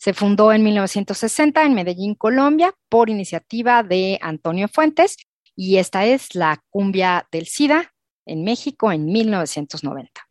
Se 0.00 0.14
fundó 0.14 0.50
en 0.50 0.62
1960 0.62 1.62
en 1.62 1.74
Medellín, 1.74 2.14
Colombia, 2.14 2.74
por 2.88 3.10
iniciativa 3.10 3.82
de 3.82 4.18
Antonio 4.22 4.66
Fuentes, 4.66 5.18
y 5.54 5.76
esta 5.76 6.06
es 6.06 6.34
la 6.34 6.64
cumbia 6.70 7.28
del 7.30 7.46
SIDA 7.46 7.92
en 8.24 8.42
México 8.42 8.90
en 8.92 9.04
1990. 9.04 10.29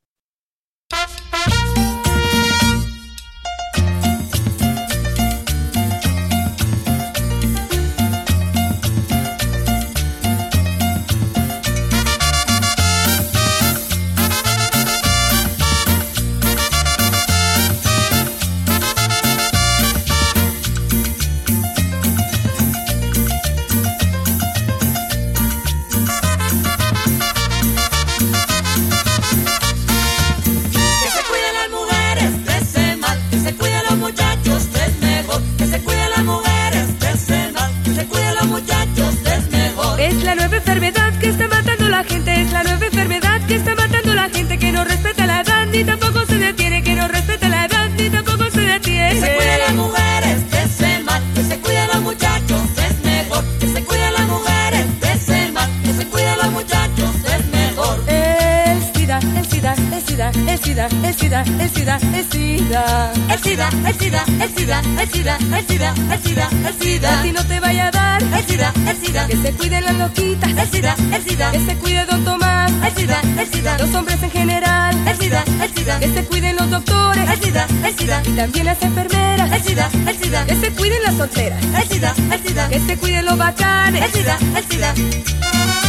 También 78.40 78.66
las 78.66 78.82
enfermeras. 78.82 79.52
El 79.52 79.64
SIDA, 79.64 79.90
el 80.08 80.18
SIDA. 80.18 80.46
Que 80.46 80.56
se 80.56 80.72
cuiden 80.72 81.04
las 81.04 81.16
solteras. 81.16 81.64
El 81.64 81.90
SIDA, 81.90 82.14
el 82.32 82.48
SIDA. 82.48 82.70
Que 82.70 82.80
se 82.80 82.98
cuiden 82.98 83.26
los 83.26 83.38
bacanes. 83.38 84.04
El 84.06 84.12
SIDA, 84.12 84.38
el 84.56 84.66
SIDA. 84.66 85.89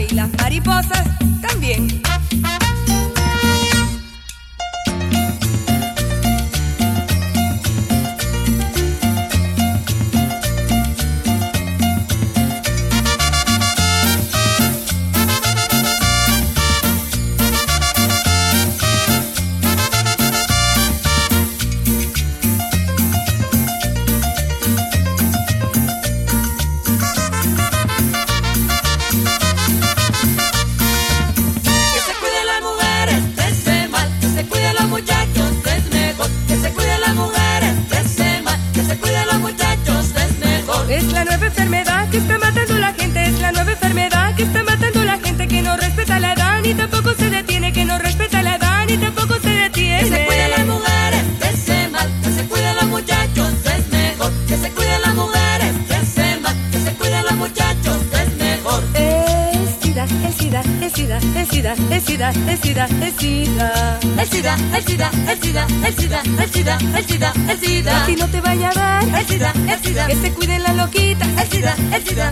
Y 0.00 0.14
las 0.14 0.30
mariposas 0.38 1.04
también. 1.40 2.02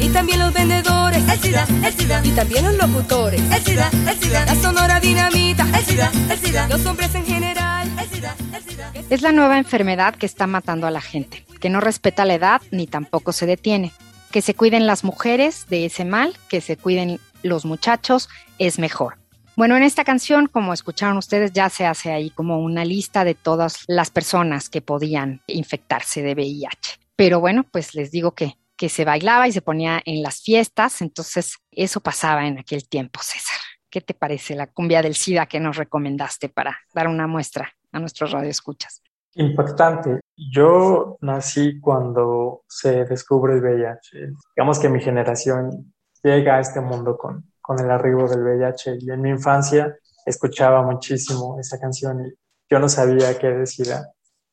Y 0.01 0.09
también 0.09 0.39
los 0.39 0.53
vendedores. 0.53 1.29
El 1.29 1.39
SIDA, 1.41 1.67
el 1.85 1.93
SIDA. 1.93 2.21
Y 2.25 2.31
también 2.31 2.65
los 2.65 2.75
locutores. 2.77 3.41
El 3.41 3.63
SIDA, 3.63 3.91
el 4.09 4.19
SIDA. 4.19 4.45
La 4.47 4.55
sonora 4.55 5.01
dinamita. 5.01 5.67
El 5.77 5.85
SIDA, 5.85 6.11
el 6.31 6.39
SIDA. 6.39 6.69
Los 6.69 6.85
hombres 6.87 7.15
en 7.15 7.25
general. 7.25 7.89
El 7.99 8.09
SIDA, 8.09 8.35
el 8.55 8.63
SIDA. 8.63 8.93
Es 9.11 9.23
la 9.23 9.33
nueva 9.33 9.59
enfermedad 9.59 10.15
que 10.15 10.27
está 10.27 10.47
matando 10.47 10.87
a 10.87 10.91
la 10.91 11.01
gente, 11.01 11.45
que 11.61 11.71
no 11.71 11.81
respeta 11.81 12.25
la 12.25 12.35
edad 12.35 12.63
ni 12.71 12.87
tampoco 12.87 13.33
se 13.33 13.47
detiene. 13.47 13.93
Que 14.31 14.43
se 14.43 14.55
cuiden 14.55 14.87
las 14.87 15.05
mujeres 15.05 15.67
de 15.69 15.87
ese 15.87 16.05
mal, 16.05 16.37
que 16.49 16.61
se 16.61 16.77
cuiden 16.77 17.21
los 17.43 17.65
muchachos, 17.65 18.29
es 18.59 18.79
mejor. 18.79 19.19
Bueno, 19.57 19.77
en 19.77 19.83
esta 19.83 20.05
canción, 20.05 20.47
como 20.47 20.73
escucharon 20.73 21.17
ustedes, 21.17 21.53
ya 21.53 21.71
se 21.71 21.87
hace 21.87 22.13
ahí 22.13 22.31
como 22.31 22.59
una 22.59 22.85
lista 22.85 23.25
de 23.25 23.35
todas 23.35 23.85
las 23.87 24.11
personas 24.11 24.69
que 24.69 24.81
podían 24.81 25.43
infectarse 25.47 26.23
de 26.23 26.35
VIH. 26.35 27.04
Pero 27.17 27.41
bueno, 27.41 27.65
pues 27.71 27.95
les 27.95 28.11
digo 28.11 28.35
que 28.35 28.55
que 28.77 28.89
se 28.89 29.05
bailaba 29.05 29.49
y 29.49 29.53
se 29.53 29.63
ponía 29.63 30.01
en 30.05 30.23
las 30.23 30.41
fiestas, 30.41 31.01
entonces 31.01 31.57
eso 31.71 32.01
pasaba 32.01 32.47
en 32.47 32.59
aquel 32.59 32.89
tiempo, 32.89 33.21
César. 33.23 33.59
¿Qué 33.91 34.01
te 34.01 34.15
parece 34.15 34.57
la 34.57 34.67
cumbia 34.67 35.03
del 35.03 35.15
SIDA 35.15 35.47
que 35.47 35.61
nos 35.61 35.77
recomendaste 35.77 36.49
para 36.49 36.77
dar 36.93 37.07
una 37.07 37.27
muestra 37.27 37.73
a 37.93 38.01
nuestros 38.01 38.33
radioescuchas? 38.33 39.03
Impactante. 39.35 40.21
Yo 40.37 41.17
nací 41.21 41.79
cuando 41.81 42.63
se 42.69 43.05
descubre 43.05 43.55
el 43.55 43.61
VIH. 43.61 44.33
Digamos 44.57 44.79
que 44.81 44.89
mi 44.89 45.01
generación 45.01 45.95
llega 46.23 46.57
a 46.57 46.61
este 46.61 46.81
mundo 46.81 47.17
con, 47.17 47.53
con 47.61 47.79
el 47.79 47.91
arribo 47.91 48.29
del 48.29 48.43
VIH 48.43 48.99
y 49.01 49.11
en 49.11 49.21
mi 49.21 49.31
infancia 49.31 49.97
escuchaba 50.27 50.83
muchísimo 50.83 51.59
esa 51.61 51.79
canción 51.79 52.27
y 52.27 52.33
yo 52.69 52.79
no 52.81 52.89
sabía 52.89 53.39
qué 53.39 53.49
decía 53.49 54.03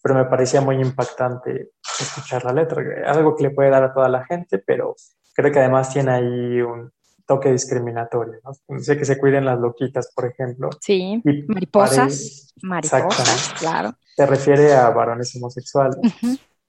pero 0.01 0.15
me 0.15 0.25
parecía 0.25 0.61
muy 0.61 0.81
impactante 0.81 1.71
escuchar 2.03 2.43
la 2.45 2.53
letra, 2.53 2.83
algo 3.05 3.35
que 3.35 3.43
le 3.43 3.51
puede 3.51 3.69
dar 3.69 3.83
a 3.83 3.93
toda 3.93 4.09
la 4.09 4.25
gente, 4.25 4.59
pero 4.59 4.95
creo 5.33 5.51
que 5.51 5.59
además 5.59 5.91
tiene 5.91 6.11
ahí 6.11 6.61
un 6.61 6.91
toque 7.25 7.51
discriminatorio. 7.51 8.39
¿no? 8.43 8.79
Sé 8.79 8.97
que 8.97 9.05
se 9.05 9.17
cuiden 9.17 9.45
las 9.45 9.59
loquitas, 9.59 10.11
por 10.13 10.25
ejemplo. 10.25 10.69
Sí, 10.81 11.21
mariposas, 11.47 12.53
mariposas, 12.61 13.53
claro. 13.59 13.93
Se 14.15 14.25
refiere 14.25 14.73
a 14.73 14.89
varones 14.89 15.35
homosexuales. 15.35 15.97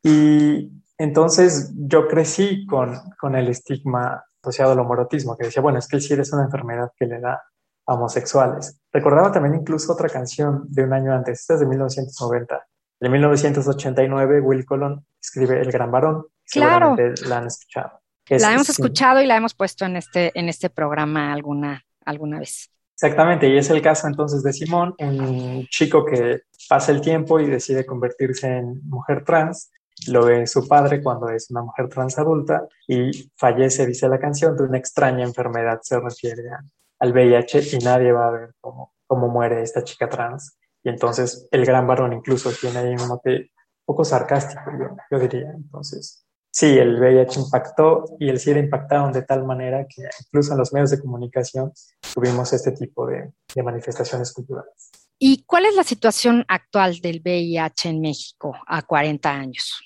Y 0.03 0.71
entonces 0.99 1.73
yo 1.75 2.07
crecí 2.07 2.67
con, 2.67 2.97
con 3.19 3.35
el 3.35 3.49
estigma 3.49 4.25
asociado 4.43 4.73
al 4.73 4.81
homorotismo, 4.81 5.37
que 5.37 5.47
decía, 5.47 5.63
bueno, 5.63 5.79
es 5.79 5.87
que 5.87 5.97
el 5.97 6.03
SIDA 6.03 6.23
es 6.23 6.33
una 6.33 6.45
enfermedad 6.45 6.91
que 6.97 7.07
le 7.07 7.21
da 7.21 7.43
a 7.87 7.95
homosexuales. 7.95 8.81
Recordaba 8.93 9.31
también 9.33 9.55
incluso 9.55 9.93
otra 9.93 10.09
canción 10.09 10.65
de 10.69 10.85
un 10.85 10.93
año 10.93 11.13
antes, 11.13 11.41
esta 11.41 11.55
es 11.55 11.61
de 11.61 11.67
1990. 11.67 12.67
En 13.01 13.13
1989, 13.13 14.41
Will 14.41 14.65
Colon 14.65 15.05
escribe 15.23 15.61
El 15.61 15.71
Gran 15.71 15.91
Varón. 15.91 16.27
Claro. 16.51 16.97
la 17.27 17.39
han 17.39 17.47
escuchado. 17.47 18.01
la 18.29 18.53
hemos 18.53 18.69
escuchado 18.69 19.23
y 19.23 19.27
la 19.27 19.37
hemos 19.37 19.55
puesto 19.55 19.87
en 19.87 19.97
este, 19.97 20.33
en 20.39 20.49
este 20.49 20.69
programa 20.69 21.33
alguna, 21.33 21.85
alguna 22.05 22.41
vez. 22.41 22.71
Exactamente, 22.95 23.49
y 23.49 23.57
es 23.57 23.71
el 23.71 23.83
caso 23.83 24.07
entonces 24.07 24.43
de 24.43 24.53
Simón, 24.53 24.95
un 24.99 25.67
chico 25.69 26.05
que 26.05 26.43
pasa 26.69 26.93
el 26.93 27.01
tiempo 27.01 27.41
y 27.41 27.47
decide 27.47 27.87
convertirse 27.87 28.47
en 28.47 28.81
mujer 28.89 29.25
trans. 29.25 29.73
Lo 30.09 30.25
ve 30.25 30.47
su 30.47 30.69
padre 30.69 31.03
cuando 31.03 31.29
es 31.29 31.51
una 31.51 31.63
mujer 31.63 31.89
trans 31.89 32.19
adulta 32.19 32.67
y 32.87 33.31
fallece, 33.37 33.87
dice 33.87 34.09
la 34.09 34.21
canción, 34.21 34.57
de 34.57 34.65
una 34.65 34.79
extraña 34.79 35.25
enfermedad, 35.25 35.81
se 35.83 35.99
refiere 35.99 36.43
al 36.99 37.13
VIH 37.13 37.77
y 37.77 37.79
nadie 37.79 38.13
va 38.13 38.29
a 38.29 38.31
ver 38.31 38.55
cómo, 38.61 38.93
cómo 39.07 39.29
muere 39.29 39.63
esta 39.63 39.83
chica 39.83 40.09
trans. 40.09 40.57
Y 40.85 40.89
entonces 40.89 41.49
el 41.51 41.65
gran 41.65 41.87
varón 41.87 42.13
incluso 42.13 42.51
tiene 42.53 42.79
ahí 42.79 42.95
un 42.95 43.09
mote 43.09 43.51
poco 43.85 44.05
sarcástico, 44.05 44.63
yo, 45.11 45.19
diría. 45.19 45.51
Entonces, 45.55 46.25
sí, 46.51 46.79
el 46.79 47.01
VIH 47.01 47.41
impactó 47.41 48.05
y 48.19 48.29
el 48.29 48.39
SIDA 48.39 48.61
impactaron 48.61 49.13
de 49.13 49.23
tal 49.23 49.45
manera 49.45 49.87
que 49.89 50.03
incluso 50.27 50.53
en 50.53 50.59
los 50.59 50.73
medios 50.73 50.91
de 50.91 51.01
comunicación 51.01 51.73
tuvimos 52.15 52.53
este 52.53 52.73
tipo 52.73 53.07
de, 53.07 53.33
de 53.55 53.63
manifestaciones 53.63 54.33
culturales. 54.33 54.91
¿Y 55.19 55.45
cuál 55.45 55.67
es 55.67 55.77
la 55.77 55.85
situación 55.85 56.45
actual 56.49 56.99
del 57.01 57.21
VIH 57.25 57.91
en 57.91 58.01
México 58.01 58.55
a 58.67 58.83
40 58.83 59.31
años? 59.31 59.81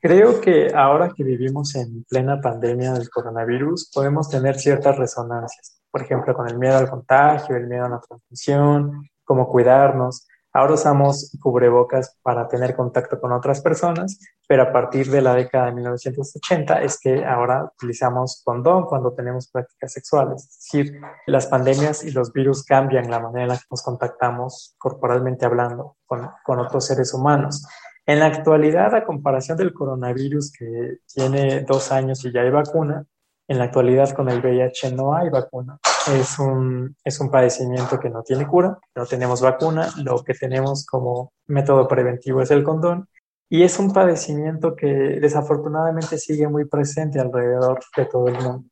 Creo 0.00 0.40
que 0.40 0.72
ahora 0.74 1.12
que 1.14 1.24
vivimos 1.24 1.74
en 1.74 2.04
plena 2.04 2.40
pandemia 2.40 2.92
del 2.92 3.10
coronavirus, 3.10 3.90
podemos 3.92 4.30
tener 4.30 4.56
ciertas 4.56 4.96
resonancias. 4.96 5.82
Por 5.90 6.02
ejemplo, 6.02 6.34
con 6.34 6.48
el 6.48 6.56
miedo 6.56 6.78
al 6.78 6.88
contagio, 6.88 7.56
el 7.56 7.66
miedo 7.66 7.86
a 7.86 7.88
la 7.88 8.00
transmisión, 8.00 9.08
cómo 9.24 9.48
cuidarnos. 9.48 10.26
Ahora 10.58 10.74
usamos 10.74 11.30
cubrebocas 11.40 12.18
para 12.20 12.48
tener 12.48 12.74
contacto 12.74 13.20
con 13.20 13.30
otras 13.30 13.60
personas, 13.60 14.18
pero 14.48 14.64
a 14.64 14.72
partir 14.72 15.08
de 15.08 15.22
la 15.22 15.32
década 15.32 15.66
de 15.66 15.74
1980 15.74 16.82
es 16.82 16.98
que 16.98 17.24
ahora 17.24 17.70
utilizamos 17.76 18.42
condón 18.44 18.86
cuando 18.86 19.12
tenemos 19.12 19.48
prácticas 19.52 19.92
sexuales. 19.92 20.48
Es 20.50 20.58
decir, 20.64 21.00
las 21.28 21.46
pandemias 21.46 22.02
y 22.02 22.10
los 22.10 22.32
virus 22.32 22.64
cambian 22.64 23.08
la 23.08 23.20
manera 23.20 23.44
en 23.44 23.48
la 23.50 23.56
que 23.56 23.66
nos 23.70 23.84
contactamos 23.84 24.74
corporalmente 24.78 25.46
hablando 25.46 25.96
con, 26.04 26.28
otros 26.58 26.86
seres 26.86 27.14
humanos. 27.14 27.64
En 28.04 28.18
la 28.18 28.26
actualidad, 28.26 28.92
a 28.96 29.04
comparación 29.04 29.58
del 29.58 29.72
coronavirus 29.72 30.50
que 30.58 30.96
tiene 31.06 31.60
dos 31.60 31.92
años 31.92 32.24
y 32.24 32.32
ya 32.32 32.40
hay 32.40 32.50
vacuna, 32.50 33.06
en 33.46 33.58
la 33.58 33.64
actualidad 33.64 34.10
con 34.10 34.28
el 34.28 34.40
VIH 34.40 34.90
no 34.90 35.14
hay 35.14 35.30
vacuna. 35.30 35.78
Es 36.14 36.38
un, 36.38 36.96
es 37.04 37.20
un 37.20 37.30
padecimiento 37.30 38.00
que 38.00 38.08
no 38.08 38.22
tiene 38.22 38.46
cura, 38.46 38.78
no 38.94 39.04
tenemos 39.04 39.42
vacuna, 39.42 39.88
lo 40.02 40.24
que 40.24 40.32
tenemos 40.32 40.86
como 40.86 41.32
método 41.46 41.86
preventivo 41.86 42.40
es 42.40 42.50
el 42.50 42.64
condón 42.64 43.08
y 43.50 43.62
es 43.62 43.78
un 43.78 43.92
padecimiento 43.92 44.74
que 44.74 44.86
desafortunadamente 44.86 46.16
sigue 46.16 46.48
muy 46.48 46.64
presente 46.64 47.20
alrededor 47.20 47.80
de 47.96 48.06
todo 48.06 48.28
el 48.28 48.34
mundo. 48.34 48.64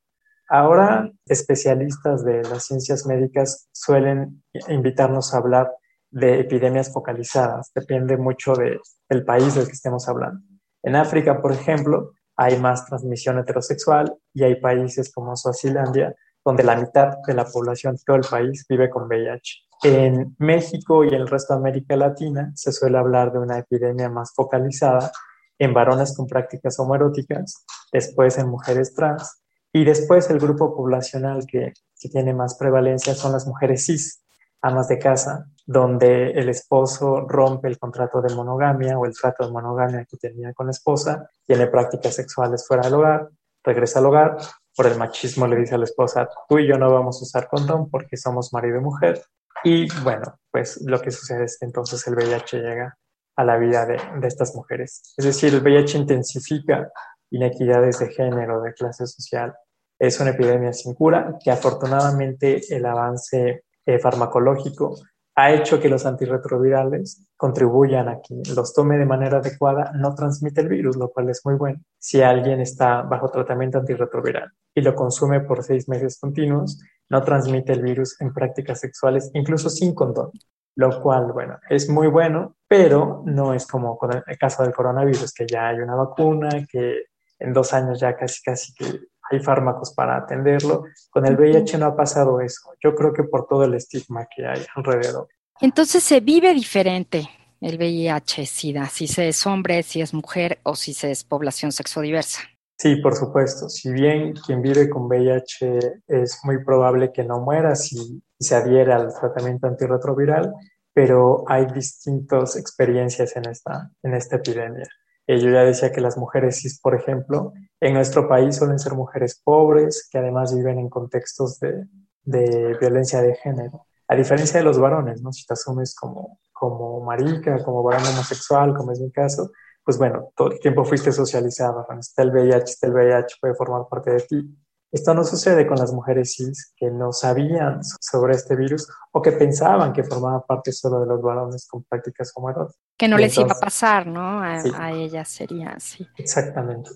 Ahora, 0.49 1.11
especialistas 1.25 2.23
de 2.23 2.41
las 2.43 2.65
ciencias 2.65 3.05
médicas 3.05 3.67
suelen 3.71 4.43
invitarnos 4.67 5.33
a 5.33 5.37
hablar 5.37 5.71
de 6.09 6.39
epidemias 6.39 6.91
focalizadas, 6.91 7.71
depende 7.75 8.17
mucho 8.17 8.53
de, 8.53 8.79
del 9.09 9.25
país 9.25 9.55
del 9.55 9.65
que 9.65 9.73
estemos 9.73 10.07
hablando. 10.07 10.41
En 10.81 10.95
África, 10.95 11.41
por 11.41 11.51
ejemplo, 11.51 12.13
hay 12.35 12.57
más 12.59 12.85
transmisión 12.85 13.37
heterosexual 13.39 14.15
y 14.33 14.43
hay 14.43 14.61
países 14.61 15.11
como 15.11 15.35
Suazilandia 15.35 16.15
donde 16.47 16.63
la 16.63 16.77
mitad 16.77 17.17
de 17.27 17.33
la 17.33 17.43
población 17.43 17.95
de 17.95 18.01
todo 18.05 18.15
el 18.15 18.23
país 18.23 18.65
vive 18.69 18.89
con 18.89 19.03
VIH. 19.07 19.65
En 19.83 20.33
México 20.39 21.03
y 21.03 21.09
en 21.09 21.15
el 21.15 21.27
resto 21.27 21.53
de 21.53 21.59
América 21.59 21.97
Latina 21.97 22.53
se 22.55 22.71
suele 22.71 22.97
hablar 22.97 23.33
de 23.33 23.39
una 23.39 23.57
epidemia 23.57 24.09
más 24.09 24.31
focalizada 24.33 25.11
en 25.59 25.73
varones 25.73 26.15
con 26.15 26.25
prácticas 26.25 26.79
homoeróticas, 26.79 27.65
después 27.91 28.37
en 28.37 28.47
mujeres 28.47 28.93
trans 28.95 29.41
y 29.73 29.83
después 29.83 30.29
el 30.29 30.39
grupo 30.39 30.73
poblacional 30.73 31.45
que, 31.45 31.73
que 31.99 32.07
tiene 32.07 32.33
más 32.33 32.55
prevalencia 32.55 33.13
son 33.13 33.33
las 33.33 33.45
mujeres 33.45 33.85
cis, 33.85 34.23
amas 34.61 34.87
de 34.87 34.99
casa, 34.99 35.47
donde 35.65 36.31
el 36.31 36.47
esposo 36.47 37.27
rompe 37.27 37.67
el 37.67 37.77
contrato 37.77 38.21
de 38.21 38.33
monogamia 38.33 38.97
o 38.97 39.05
el 39.05 39.13
trato 39.13 39.45
de 39.45 39.51
monogamia 39.51 40.05
que 40.09 40.15
tenía 40.15 40.53
con 40.53 40.67
la 40.67 40.71
esposa, 40.71 41.29
tiene 41.45 41.67
prácticas 41.67 42.15
sexuales 42.15 42.65
fuera 42.65 42.83
del 42.83 42.93
hogar, 42.93 43.27
regresa 43.65 43.99
al 43.99 44.05
hogar, 44.05 44.37
por 44.77 44.85
el 44.85 44.97
machismo 44.97 45.47
le 45.47 45.57
dice 45.57 45.73
a 45.73 45.79
la 45.79 45.85
esposa, 45.85 46.29
tú 46.47 46.59
y 46.59 46.67
yo 46.67 46.77
no 46.77 46.91
vamos 46.91 47.19
a 47.19 47.23
usar 47.23 47.47
condón 47.47 47.89
porque 47.89 48.15
somos 48.15 48.53
marido 48.53 48.77
y 48.77 48.81
mujer. 48.81 49.21
Y 49.63 49.87
bueno, 50.03 50.39
pues 50.51 50.79
lo 50.85 51.01
que 51.01 51.09
sucede 51.09 51.45
es 51.45 51.57
que 51.59 51.65
entonces 51.65 52.05
el 52.07 52.13
VIH 52.13 52.59
llega 52.59 52.95
a 53.35 53.43
la 53.43 53.57
vida 53.57 53.87
de, 53.87 53.99
de 54.19 54.27
estas 54.27 54.55
mujeres. 54.55 55.15
Es 55.17 55.25
decir, 55.25 55.51
el 55.51 55.61
VIH 55.61 55.97
intensifica 55.97 56.91
inequidades 57.31 57.97
de 57.97 58.09
género, 58.11 58.61
de 58.61 58.73
clase 58.73 59.07
social. 59.07 59.55
Es 59.97 60.19
una 60.19 60.29
epidemia 60.29 60.71
sin 60.73 60.93
cura 60.93 61.37
que 61.43 61.49
afortunadamente 61.49 62.61
el 62.69 62.85
avance 62.85 63.63
eh, 63.83 63.99
farmacológico 63.99 64.95
ha 65.35 65.51
hecho 65.53 65.79
que 65.79 65.89
los 65.89 66.05
antirretrovirales 66.05 67.27
contribuyan 67.35 68.09
a 68.09 68.21
que 68.21 68.35
los 68.55 68.73
tome 68.73 68.97
de 68.97 69.05
manera 69.05 69.37
adecuada, 69.37 69.91
no 69.93 70.15
transmite 70.15 70.61
el 70.61 70.67
virus, 70.67 70.97
lo 70.97 71.09
cual 71.09 71.29
es 71.29 71.41
muy 71.45 71.55
bueno. 71.55 71.79
Si 71.99 72.21
alguien 72.21 72.59
está 72.59 73.03
bajo 73.03 73.29
tratamiento 73.29 73.77
antirretroviral 73.77 74.51
y 74.77 74.81
lo 74.81 74.93
consume 74.93 75.39
por 75.39 75.63
seis 75.63 75.89
meses 75.89 76.19
continuos, 76.19 76.79
no 77.09 77.23
transmite 77.23 77.73
el 77.73 77.81
virus 77.81 78.21
en 78.21 78.31
prácticas 78.31 78.79
sexuales, 78.79 79.31
incluso 79.33 79.71
sin 79.71 79.95
condón, 79.95 80.29
lo 80.75 81.01
cual, 81.01 81.31
bueno, 81.31 81.57
es 81.67 81.89
muy 81.89 82.05
bueno, 82.05 82.55
pero 82.67 83.23
no 83.25 83.55
es 83.55 83.65
como 83.65 83.97
con 83.97 84.11
el 84.13 84.37
caso 84.37 84.61
del 84.61 84.75
coronavirus, 84.75 85.33
que 85.33 85.47
ya 85.47 85.69
hay 85.69 85.79
una 85.79 85.95
vacuna, 85.95 86.49
que 86.71 87.05
en 87.39 87.53
dos 87.53 87.73
años 87.73 87.99
ya 87.99 88.15
casi, 88.15 88.43
casi 88.43 88.71
que 88.75 88.85
hay 89.31 89.39
fármacos 89.39 89.95
para 89.95 90.15
atenderlo. 90.15 90.83
Con 91.09 91.25
el 91.25 91.35
VIH 91.35 91.79
no 91.79 91.87
ha 91.87 91.95
pasado 91.95 92.39
eso. 92.39 92.69
Yo 92.79 92.93
creo 92.93 93.13
que 93.13 93.23
por 93.23 93.47
todo 93.47 93.63
el 93.63 93.73
estigma 93.73 94.27
que 94.33 94.45
hay 94.45 94.63
alrededor. 94.75 95.27
Entonces 95.59 96.03
se 96.03 96.19
vive 96.19 96.53
diferente 96.53 97.27
el 97.61 97.79
VIH-Sida, 97.79 98.85
si 98.89 99.07
se 99.07 99.29
es 99.29 99.43
hombre, 99.47 99.81
si 99.81 100.01
es 100.01 100.13
mujer 100.13 100.59
o 100.61 100.75
si 100.75 100.93
se 100.93 101.09
es 101.09 101.23
población 101.23 101.71
sexodiversa. 101.71 102.41
Sí, 102.77 102.97
por 102.97 103.15
supuesto. 103.15 103.69
Si 103.69 103.91
bien 103.91 104.33
quien 104.33 104.61
vive 104.61 104.89
con 104.89 105.03
VIH 105.07 105.79
es 106.07 106.39
muy 106.43 106.63
probable 106.63 107.11
que 107.11 107.23
no 107.23 107.39
muera 107.39 107.75
si 107.75 108.21
se 108.39 108.55
adhiere 108.55 108.93
al 108.93 109.13
tratamiento 109.13 109.65
antirretroviral, 109.67 110.53
pero 110.93 111.43
hay 111.47 111.65
distintas 111.67 112.55
experiencias 112.55 113.35
en 113.35 113.49
esta, 113.49 113.91
en 114.03 114.13
esta 114.13 114.37
epidemia. 114.37 114.87
Eh, 115.25 115.39
yo 115.39 115.49
ya 115.49 115.63
decía 115.63 115.91
que 115.91 116.01
las 116.01 116.17
mujeres 116.17 116.61
cis, 116.61 116.79
por 116.79 116.93
ejemplo, 116.95 117.53
en 117.79 117.93
nuestro 117.93 118.27
país 118.27 118.55
suelen 118.55 118.79
ser 118.79 118.93
mujeres 118.93 119.41
pobres 119.43 120.07
que 120.11 120.19
además 120.19 120.55
viven 120.55 120.77
en 120.79 120.89
contextos 120.89 121.59
de, 121.59 121.85
de 122.23 122.77
violencia 122.79 123.21
de 123.21 123.35
género. 123.35 123.87
A 124.07 124.15
diferencia 124.15 124.59
de 124.59 124.65
los 124.65 124.79
varones, 124.79 125.21
¿no? 125.21 125.33
Si 125.33 125.45
te 125.45 125.53
asumes 125.53 125.95
como, 125.95 126.39
como 126.53 127.01
marica, 127.03 127.63
como 127.63 127.83
varón 127.83 128.05
homosexual, 128.05 128.73
como 128.75 128.91
es 128.91 128.99
mi 128.99 129.11
caso, 129.11 129.51
pues 129.87 129.97
bueno, 129.97 130.33
todo 130.35 130.51
el 130.51 130.59
tiempo 130.59 130.83
fuiste 130.83 131.13
socializado. 131.13 131.85
Cuando 131.85 132.01
está 132.01 132.21
el 132.21 132.31
VIH, 132.31 132.63
está 132.65 132.87
el 132.87 132.93
VIH, 132.93 133.37
puede 133.39 133.55
formar 133.55 133.87
parte 133.89 134.11
de 134.11 134.19
ti. 134.19 134.57
Esto 134.91 135.13
no 135.13 135.23
sucede 135.23 135.65
con 135.65 135.77
las 135.77 135.93
mujeres 135.93 136.33
cis 136.35 136.73
que 136.75 136.91
no 136.91 137.13
sabían 137.13 137.79
sobre 138.01 138.35
este 138.35 138.57
virus 138.57 138.85
o 139.13 139.21
que 139.21 139.31
pensaban 139.31 139.93
que 139.93 140.03
formaba 140.03 140.45
parte 140.45 140.73
solo 140.73 140.99
de 140.99 141.05
los 141.05 141.21
varones 141.21 141.65
con 141.69 141.85
prácticas 141.85 142.33
homoeróticas. 142.35 142.81
Que 142.97 143.07
no 143.07 143.17
les 143.17 143.37
iba 143.37 143.53
a 143.53 143.59
pasar, 143.61 144.07
¿no? 144.07 144.41
A, 144.41 144.91
ellas 144.91 145.29
sería 145.29 145.69
así. 145.69 146.05
Exactamente. 146.17 146.89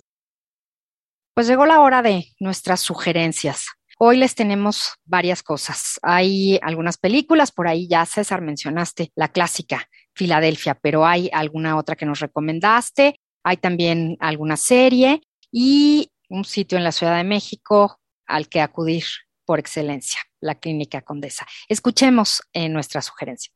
Pues 1.33 1.47
llegó 1.47 1.65
la 1.65 1.79
hora 1.79 2.01
de 2.01 2.25
nuestras 2.41 2.81
sugerencias. 2.81 3.67
Hoy 3.99 4.17
les 4.17 4.35
tenemos 4.35 4.95
varias 5.05 5.43
cosas. 5.43 5.97
Hay 6.01 6.59
algunas 6.61 6.97
películas, 6.97 7.53
por 7.53 7.69
ahí 7.69 7.87
ya 7.87 8.05
César 8.05 8.41
mencionaste 8.41 9.13
la 9.15 9.29
clásica 9.29 9.87
Filadelfia, 10.21 10.75
pero 10.75 11.03
hay 11.03 11.31
alguna 11.33 11.77
otra 11.77 11.95
que 11.95 12.05
nos 12.05 12.19
recomendaste. 12.19 13.15
Hay 13.43 13.57
también 13.57 14.17
alguna 14.19 14.55
serie 14.55 15.21
y 15.51 16.11
un 16.29 16.45
sitio 16.45 16.77
en 16.77 16.83
la 16.83 16.91
Ciudad 16.91 17.17
de 17.17 17.23
México 17.23 17.99
al 18.27 18.47
que 18.47 18.61
acudir 18.61 19.03
por 19.45 19.57
excelencia, 19.57 20.21
la 20.39 20.53
Clínica 20.53 21.01
Condesa. 21.01 21.47
Escuchemos 21.67 22.43
eh, 22.53 22.69
nuestra 22.69 23.01
sugerencia. 23.01 23.51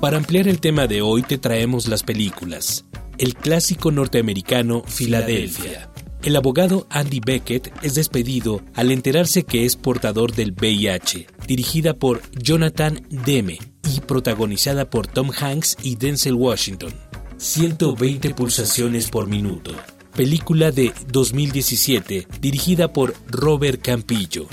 Para 0.00 0.16
ampliar 0.16 0.48
el 0.48 0.60
tema 0.60 0.86
de 0.86 1.02
hoy 1.02 1.22
te 1.24 1.36
traemos 1.36 1.88
las 1.88 2.02
películas 2.02 2.86
el 3.18 3.34
clásico 3.34 3.90
norteamericano 3.90 4.82
Filadelfia. 4.86 5.90
El 6.22 6.36
abogado 6.36 6.86
Andy 6.90 7.20
Beckett 7.24 7.72
es 7.82 7.94
despedido 7.94 8.62
al 8.74 8.90
enterarse 8.90 9.44
que 9.44 9.64
es 9.64 9.76
portador 9.76 10.34
del 10.34 10.52
VIH, 10.52 11.26
dirigida 11.46 11.94
por 11.94 12.22
Jonathan 12.32 13.06
Demme 13.10 13.58
y 13.84 14.00
protagonizada 14.00 14.90
por 14.90 15.06
Tom 15.06 15.30
Hanks 15.30 15.76
y 15.82 15.96
Denzel 15.96 16.34
Washington. 16.34 16.92
120 17.38 18.34
pulsaciones 18.34 19.10
por 19.10 19.28
minuto. 19.28 19.72
Película 20.14 20.70
de 20.70 20.92
2017 21.08 22.26
dirigida 22.40 22.92
por 22.92 23.14
Robert 23.28 23.82
Campillo. 23.82 24.48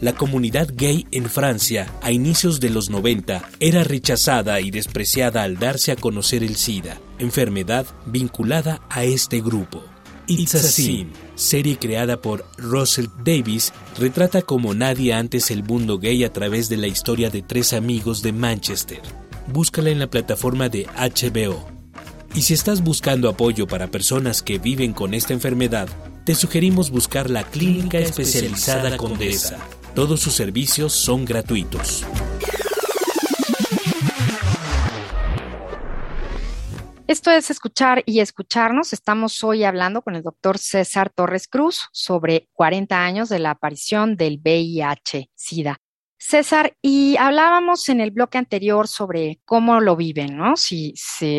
La 0.00 0.12
comunidad 0.12 0.68
gay 0.72 1.06
en 1.10 1.28
Francia 1.28 1.92
a 2.02 2.12
inicios 2.12 2.60
de 2.60 2.70
los 2.70 2.88
90 2.88 3.42
era 3.58 3.82
rechazada 3.82 4.60
y 4.60 4.70
despreciada 4.70 5.42
al 5.42 5.58
darse 5.58 5.90
a 5.90 5.96
conocer 5.96 6.44
el 6.44 6.54
SIDA, 6.54 7.00
enfermedad 7.18 7.84
vinculada 8.06 8.80
a 8.90 9.02
este 9.02 9.40
grupo. 9.40 9.82
It's 10.28 10.54
a 10.54 10.58
Sin, 10.58 11.10
serie 11.38 11.78
creada 11.78 12.20
por 12.20 12.44
Russell 12.58 13.06
Davis, 13.24 13.72
retrata 13.98 14.42
como 14.42 14.74
nadie 14.74 15.14
antes 15.14 15.50
el 15.50 15.62
mundo 15.62 15.98
gay 15.98 16.24
a 16.24 16.32
través 16.32 16.68
de 16.68 16.76
la 16.76 16.88
historia 16.88 17.30
de 17.30 17.42
tres 17.42 17.72
amigos 17.72 18.22
de 18.22 18.32
Manchester. 18.32 19.00
Búscala 19.46 19.90
en 19.90 19.98
la 19.98 20.10
plataforma 20.10 20.68
de 20.68 20.86
HBO. 20.96 21.66
Y 22.34 22.42
si 22.42 22.54
estás 22.54 22.82
buscando 22.82 23.28
apoyo 23.28 23.66
para 23.66 23.90
personas 23.90 24.42
que 24.42 24.58
viven 24.58 24.92
con 24.92 25.14
esta 25.14 25.32
enfermedad, 25.32 25.88
te 26.24 26.34
sugerimos 26.34 26.90
buscar 26.90 27.30
la 27.30 27.44
Clínica 27.44 27.98
Especializada 27.98 28.96
Condesa. 28.96 29.58
Todos 29.94 30.20
sus 30.20 30.34
servicios 30.34 30.92
son 30.92 31.24
gratuitos. 31.24 32.04
Esto 37.08 37.30
es 37.30 37.50
escuchar 37.50 38.02
y 38.04 38.20
escucharnos. 38.20 38.92
Estamos 38.92 39.42
hoy 39.42 39.64
hablando 39.64 40.02
con 40.02 40.14
el 40.14 40.22
doctor 40.22 40.58
César 40.58 41.08
Torres 41.08 41.48
Cruz 41.48 41.88
sobre 41.90 42.50
40 42.52 43.02
años 43.02 43.30
de 43.30 43.38
la 43.38 43.52
aparición 43.52 44.14
del 44.14 44.38
VIH-Sida. 44.38 45.78
César, 46.18 46.76
y 46.82 47.16
hablábamos 47.16 47.88
en 47.88 48.02
el 48.02 48.10
bloque 48.10 48.36
anterior 48.36 48.88
sobre 48.88 49.40
cómo 49.46 49.80
lo 49.80 49.96
viven, 49.96 50.36
¿no? 50.36 50.58
Si, 50.58 50.92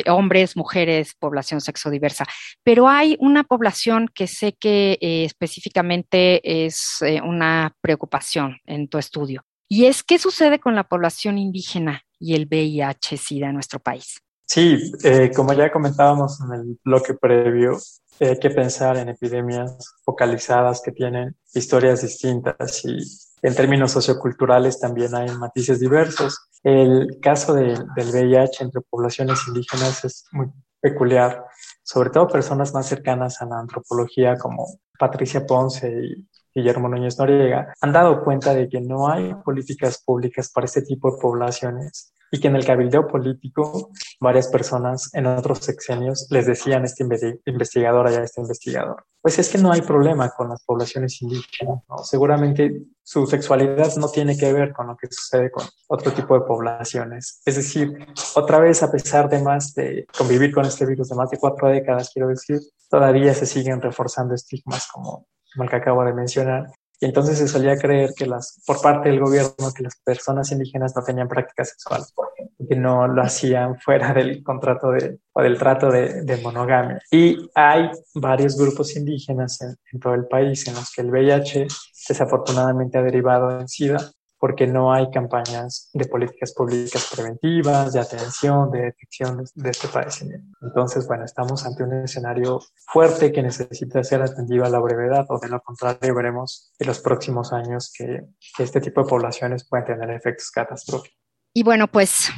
hombres, 0.07 0.57
mujeres, 0.57 1.13
población 1.13 1.61
sexodiversa, 1.61 2.25
pero 2.63 2.87
hay 2.87 3.15
una 3.19 3.43
población 3.43 4.09
que 4.11 4.25
sé 4.25 4.53
que 4.53 4.97
eh, 5.01 5.23
específicamente 5.25 6.65
es 6.65 6.99
eh, 7.01 7.21
una 7.21 7.75
preocupación 7.79 8.57
en 8.65 8.87
tu 8.87 8.97
estudio, 8.97 9.45
y 9.67 9.85
es 9.85 10.01
qué 10.01 10.17
sucede 10.17 10.59
con 10.59 10.73
la 10.73 10.85
población 10.85 11.37
indígena 11.37 12.01
y 12.17 12.33
el 12.33 12.47
VIH-Sida 12.47 13.49
en 13.49 13.53
nuestro 13.53 13.79
país. 13.79 14.23
Sí, 14.51 14.91
eh, 15.03 15.31
como 15.35 15.53
ya 15.53 15.71
comentábamos 15.71 16.41
en 16.41 16.53
el 16.53 16.79
bloque 16.83 17.13
previo, 17.13 17.77
hay 18.19 18.39
que 18.39 18.49
pensar 18.49 18.97
en 18.97 19.09
epidemias 19.09 19.93
focalizadas 20.03 20.81
que 20.81 20.91
tienen 20.91 21.35
historias 21.53 22.01
distintas 22.01 22.83
y 22.83 22.97
en 23.43 23.55
términos 23.55 23.91
socioculturales 23.91 24.79
también 24.79 25.13
hay 25.13 25.29
matices 25.35 25.79
diversos. 25.79 26.49
El 26.63 27.19
caso 27.21 27.53
del 27.53 27.85
VIH 27.95 28.63
entre 28.63 28.81
poblaciones 28.81 29.39
indígenas 29.47 30.03
es 30.03 30.25
muy 30.31 30.47
peculiar, 30.81 31.45
sobre 31.83 32.09
todo 32.09 32.27
personas 32.27 32.73
más 32.73 32.87
cercanas 32.87 33.43
a 33.43 33.45
la 33.45 33.59
antropología 33.59 34.35
como 34.35 34.65
Patricia 34.97 35.45
Ponce 35.45 35.91
y 35.91 36.27
Guillermo 36.55 36.89
Núñez 36.89 37.19
Noriega, 37.19 37.71
han 37.81 37.93
dado 37.93 38.23
cuenta 38.23 38.55
de 38.55 38.67
que 38.67 38.81
no 38.81 39.11
hay 39.11 39.35
políticas 39.45 40.01
públicas 40.03 40.49
para 40.51 40.65
este 40.65 40.81
tipo 40.81 41.11
de 41.11 41.21
poblaciones 41.21 42.15
y 42.31 42.39
que 42.39 42.47
en 42.47 42.55
el 42.55 42.65
cabildeo 42.65 43.07
político 43.07 43.91
varias 44.19 44.47
personas 44.47 45.09
en 45.13 45.25
otros 45.25 45.59
sexenios 45.59 46.27
les 46.29 46.45
decían 46.45 46.83
a 46.83 46.85
este 46.85 47.05
investigador 47.45 48.07
a 48.07 48.23
este 48.23 48.41
investigador, 48.41 49.05
pues 49.21 49.39
es 49.39 49.49
que 49.49 49.57
no 49.57 49.71
hay 49.71 49.81
problema 49.81 50.29
con 50.29 50.49
las 50.49 50.63
poblaciones 50.63 51.21
indígenas, 51.21 51.83
¿no? 51.87 51.97
seguramente 51.99 52.83
su 53.03 53.25
sexualidad 53.25 53.95
no 53.95 54.09
tiene 54.09 54.37
que 54.37 54.53
ver 54.53 54.71
con 54.71 54.87
lo 54.87 54.95
que 54.95 55.07
sucede 55.09 55.49
con 55.49 55.65
otro 55.87 56.13
tipo 56.13 56.35
de 56.35 56.45
poblaciones. 56.45 57.41
Es 57.43 57.55
decir, 57.55 57.97
otra 58.35 58.59
vez, 58.59 58.83
a 58.83 58.91
pesar 58.91 59.27
de 59.29 59.41
más 59.41 59.73
de 59.73 60.05
convivir 60.15 60.53
con 60.53 60.63
este 60.65 60.85
virus 60.85 61.09
de 61.09 61.15
más 61.15 61.31
de 61.31 61.39
cuatro 61.39 61.69
décadas, 61.69 62.11
quiero 62.13 62.27
decir, 62.27 62.59
todavía 62.87 63.33
se 63.33 63.47
siguen 63.47 63.81
reforzando 63.81 64.35
estigmas 64.35 64.87
como, 64.91 65.25
como 65.53 65.63
el 65.63 65.69
que 65.71 65.75
acabo 65.77 66.05
de 66.05 66.13
mencionar 66.13 66.67
y 66.99 67.05
entonces 67.05 67.37
se 67.37 67.47
solía 67.47 67.77
creer 67.77 68.13
que 68.13 68.25
las, 68.25 68.61
por 68.65 68.81
parte 68.81 69.09
del 69.09 69.19
gobierno, 69.19 69.73
que 69.75 69.83
las 69.83 69.95
personas 70.03 70.51
indígenas 70.51 70.93
no 70.95 71.03
tenían 71.03 71.29
prácticas 71.29 71.69
sexuales, 71.69 72.11
porque 72.13 72.75
no 72.75 73.07
lo 73.07 73.21
hacían 73.21 73.79
fuera 73.79 74.13
del 74.13 74.43
contrato 74.43 74.91
de, 74.91 75.17
o 75.31 75.41
del 75.41 75.57
trato 75.57 75.89
de, 75.89 76.39
monogamia. 76.43 77.01
Y 77.09 77.49
hay 77.55 77.89
varios 78.15 78.57
grupos 78.57 78.95
indígenas 78.95 79.61
en, 79.61 79.75
en 79.93 79.99
todo 79.99 80.13
el 80.13 80.27
país 80.27 80.67
en 80.67 80.75
los 80.75 80.91
que 80.93 81.01
el 81.01 81.09
VIH 81.09 81.67
desafortunadamente 82.07 82.97
ha 82.97 83.01
derivado 83.01 83.59
en 83.59 83.67
SIDA 83.67 84.11
porque 84.39 84.65
no 84.65 84.93
hay 84.93 85.11
campañas 85.11 85.89
de 85.93 86.05
políticas 86.05 86.53
públicas 86.53 87.09
preventivas, 87.13 87.91
de 87.91 87.99
atención, 87.99 88.71
de 88.71 88.83
detección 88.83 89.43
de, 89.53 89.69
este 89.69 89.89
padecimiento. 89.89 90.57
Entonces, 90.61 91.05
bueno, 91.07 91.25
estamos 91.25 91.65
ante 91.65 91.83
un 91.83 91.93
escenario 92.03 92.61
fuerte 92.87 93.33
que 93.33 93.43
necesita 93.43 94.01
ser 94.03 94.21
atendido 94.21 94.63
a 94.63 94.69
la 94.69 94.79
brevedad 94.79 95.25
o 95.29 95.39
de 95.39 95.49
lo 95.49 95.61
contrario 95.61 96.15
veremos 96.15 96.71
en 96.79 96.87
los 96.87 96.99
próximos 97.01 97.51
años 97.51 97.91
que, 97.95 98.23
este 98.57 98.81
tipo 98.81 99.03
de 99.03 99.09
poblaciones 99.09 99.67
pueden 99.67 99.85
tener 99.85 100.09
efectos 100.11 100.51
catastróficos. 100.51 101.17
Y 101.53 101.63
bueno, 101.63 101.87
pues 101.87 102.29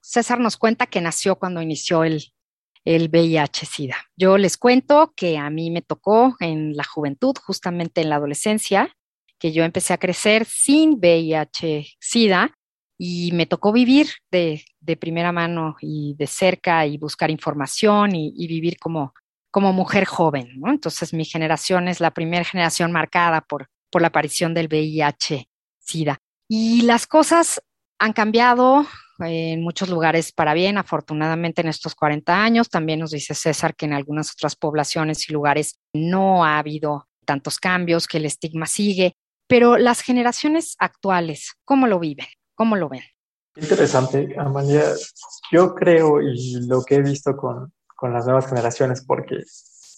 César 0.00 0.40
nos 0.40 0.56
cuenta 0.56 0.86
que 0.86 1.00
nació 1.00 1.36
cuando 1.36 1.62
inició 1.62 2.02
el, 2.04 2.32
el 2.84 3.10
VIH-Sida. 3.10 3.96
Yo 4.16 4.38
les 4.38 4.56
cuento 4.56 5.12
que 5.14 5.38
a 5.38 5.50
mí 5.50 5.70
me 5.70 5.82
tocó 5.82 6.36
en 6.40 6.76
la 6.76 6.84
juventud, 6.84 7.34
justamente 7.44 8.00
en 8.00 8.08
la 8.08 8.16
adolescencia, 8.16 8.96
que 9.38 9.52
yo 9.52 9.64
empecé 9.64 9.92
a 9.92 9.98
crecer 9.98 10.44
sin 10.44 10.98
VIH-Sida 10.98 12.50
y 12.98 13.30
me 13.32 13.46
tocó 13.46 13.72
vivir 13.72 14.08
de, 14.30 14.62
primera 15.00 15.32
mano 15.32 15.76
y 15.80 16.14
de 16.14 16.26
cerca 16.26 16.86
y 16.86 16.98
buscar 16.98 17.30
información 17.30 18.14
y, 18.14 18.46
vivir 18.48 18.78
como, 18.78 19.14
como 19.50 19.72
mujer 19.72 20.04
joven. 20.04 20.60
Entonces 20.66 21.14
mi 21.14 21.24
generación 21.24 21.88
es 21.88 22.00
la 22.00 22.10
primera 22.10 22.44
generación 22.44 22.90
marcada 22.90 23.40
por, 23.42 23.68
por 23.90 24.02
la 24.02 24.08
aparición 24.08 24.54
del 24.54 24.68
VIH-Sida. 24.68 26.18
Y 26.48 26.82
las 26.82 27.06
cosas 27.06 27.62
han 27.98 28.12
cambiado 28.12 28.86
en 29.20 29.62
muchos 29.62 29.88
lugares 29.88 30.32
para 30.32 30.54
bien, 30.54 30.78
afortunadamente 30.78 31.60
en 31.60 31.68
estos 31.68 31.94
40 31.94 32.42
años. 32.42 32.68
También 32.68 33.00
nos 33.00 33.10
dice 33.10 33.34
César 33.34 33.74
que 33.74 33.86
en 33.86 33.92
algunas 33.92 34.32
otras 34.32 34.56
poblaciones 34.56 35.28
y 35.28 35.32
lugares 35.32 35.78
no 35.92 36.44
ha 36.44 36.58
habido 36.58 37.08
tantos 37.24 37.58
cambios, 37.58 38.06
que 38.06 38.18
el 38.18 38.26
estigma 38.26 38.66
sigue. 38.66 39.14
Pero 39.48 39.78
las 39.78 40.02
generaciones 40.02 40.76
actuales, 40.78 41.54
¿cómo 41.64 41.86
lo 41.86 41.98
viven? 41.98 42.26
¿Cómo 42.54 42.76
lo 42.76 42.88
ven? 42.88 43.02
Interesante, 43.56 44.34
Amalia. 44.38 44.84
Yo 45.50 45.74
creo 45.74 46.20
y 46.22 46.66
lo 46.66 46.84
que 46.84 46.96
he 46.96 47.02
visto 47.02 47.36
con, 47.36 47.72
con 47.96 48.12
las 48.12 48.26
nuevas 48.26 48.46
generaciones, 48.46 49.04
porque 49.04 49.42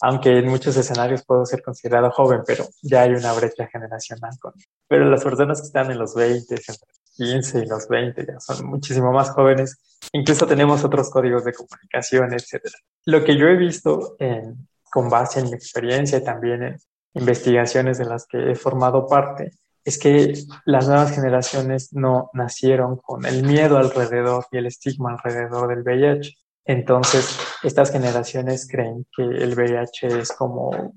aunque 0.00 0.38
en 0.38 0.48
muchos 0.48 0.76
escenarios 0.76 1.24
puedo 1.24 1.44
ser 1.44 1.62
considerado 1.62 2.10
joven, 2.10 2.40
pero 2.46 2.66
ya 2.80 3.02
hay 3.02 3.10
una 3.10 3.32
brecha 3.34 3.66
generacional. 3.66 4.32
Con, 4.40 4.54
pero 4.88 5.04
las 5.10 5.22
personas 5.22 5.60
que 5.60 5.66
están 5.66 5.90
en 5.90 5.98
los 5.98 6.14
20, 6.14 6.54
entre 6.54 6.74
los 6.74 7.00
15 7.16 7.58
y 7.58 7.66
los 7.66 7.88
20 7.88 8.26
ya 8.26 8.40
son 8.40 8.66
muchísimo 8.66 9.12
más 9.12 9.30
jóvenes. 9.30 9.78
Incluso 10.12 10.46
tenemos 10.46 10.84
otros 10.84 11.10
códigos 11.10 11.44
de 11.44 11.52
comunicación, 11.52 12.32
etc. 12.32 12.62
Lo 13.04 13.24
que 13.24 13.36
yo 13.36 13.46
he 13.46 13.56
visto 13.56 14.16
en, 14.18 14.68
con 14.90 15.10
base 15.10 15.40
en 15.40 15.46
mi 15.46 15.54
experiencia 15.54 16.18
y 16.18 16.24
también 16.24 16.62
en 16.62 16.78
investigaciones 17.14 17.98
de 17.98 18.04
las 18.04 18.26
que 18.26 18.52
he 18.52 18.54
formado 18.54 19.06
parte, 19.06 19.52
es 19.84 19.98
que 19.98 20.34
las 20.64 20.86
nuevas 20.86 21.12
generaciones 21.12 21.92
no 21.92 22.30
nacieron 22.34 22.96
con 22.96 23.24
el 23.24 23.42
miedo 23.42 23.78
alrededor 23.78 24.46
y 24.52 24.58
el 24.58 24.66
estigma 24.66 25.12
alrededor 25.12 25.68
del 25.68 25.82
VIH. 25.82 26.34
Entonces, 26.66 27.38
estas 27.62 27.90
generaciones 27.90 28.68
creen 28.70 29.06
que 29.16 29.22
el 29.22 29.54
VIH 29.54 30.20
es 30.20 30.32
como 30.32 30.94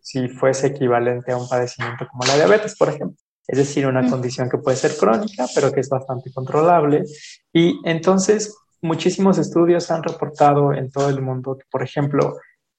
si 0.00 0.28
fuese 0.28 0.68
equivalente 0.68 1.32
a 1.32 1.36
un 1.36 1.48
padecimiento 1.48 2.06
como 2.08 2.24
la 2.26 2.36
diabetes, 2.36 2.76
por 2.76 2.90
ejemplo. 2.90 3.16
Es 3.48 3.58
decir, 3.58 3.86
una 3.86 4.08
condición 4.08 4.48
que 4.48 4.58
puede 4.58 4.76
ser 4.76 4.96
crónica, 4.96 5.46
pero 5.54 5.72
que 5.72 5.80
es 5.80 5.88
bastante 5.88 6.32
controlable. 6.32 7.04
Y 7.52 7.80
entonces, 7.84 8.56
muchísimos 8.82 9.38
estudios 9.38 9.90
han 9.90 10.02
reportado 10.02 10.72
en 10.72 10.90
todo 10.90 11.08
el 11.08 11.22
mundo 11.22 11.56
que, 11.56 11.64
por 11.70 11.82
ejemplo, 11.82 12.36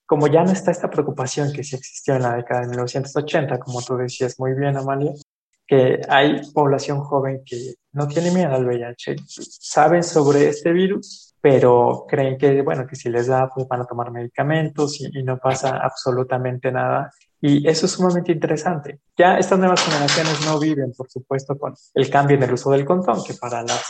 como 0.08 0.28
ya 0.28 0.44
no 0.44 0.52
está 0.52 0.72
esta 0.72 0.90
preocupación 0.90 1.52
que 1.52 1.64
sí 1.64 1.76
existió 1.76 2.16
en 2.16 2.24
la 2.24 2.36
década 2.38 2.62
de 2.62 2.70
1980, 2.70 3.60
como 3.60 3.82
tú 3.82 3.98
decías 3.98 4.40
muy 4.40 4.54
bien, 4.54 4.78
Amalia, 4.78 5.12
que 5.68 6.00
hay 6.08 6.42
población 6.54 7.02
joven 7.02 7.42
que 7.46 7.76
no 7.92 8.08
tiene 8.08 8.32
miedo 8.32 8.56
al 8.56 8.66
VIH, 8.66 9.18
saben 9.28 10.02
sobre 10.04 10.48
este 10.48 10.72
virus, 10.72 11.36
pero 11.42 12.06
creen 12.08 12.38
que, 12.38 12.62
bueno, 12.62 12.88
que 12.88 12.96
si 12.96 13.10
les 13.10 13.28
da, 13.28 13.50
pues 13.54 13.68
van 13.68 13.82
a 13.82 13.86
tomar 13.86 14.10
medicamentos 14.12 15.02
y, 15.02 15.20
y 15.20 15.24
no 15.24 15.38
pasa 15.38 15.78
absolutamente 15.78 16.72
nada. 16.72 17.12
Y 17.42 17.68
eso 17.68 17.86
es 17.86 17.92
sumamente 17.92 18.32
interesante. 18.32 19.02
Ya 19.18 19.38
estas 19.38 19.60
nuevas 19.60 19.84
generaciones 19.84 20.46
no 20.46 20.58
viven, 20.58 20.94
por 20.94 21.10
supuesto, 21.12 21.58
con 21.58 21.74
el 21.94 22.10
cambio 22.10 22.38
en 22.38 22.44
el 22.44 22.54
uso 22.54 22.72
del 22.72 22.86
condón, 22.86 23.22
que 23.26 23.34
para 23.34 23.62
las 23.62 23.84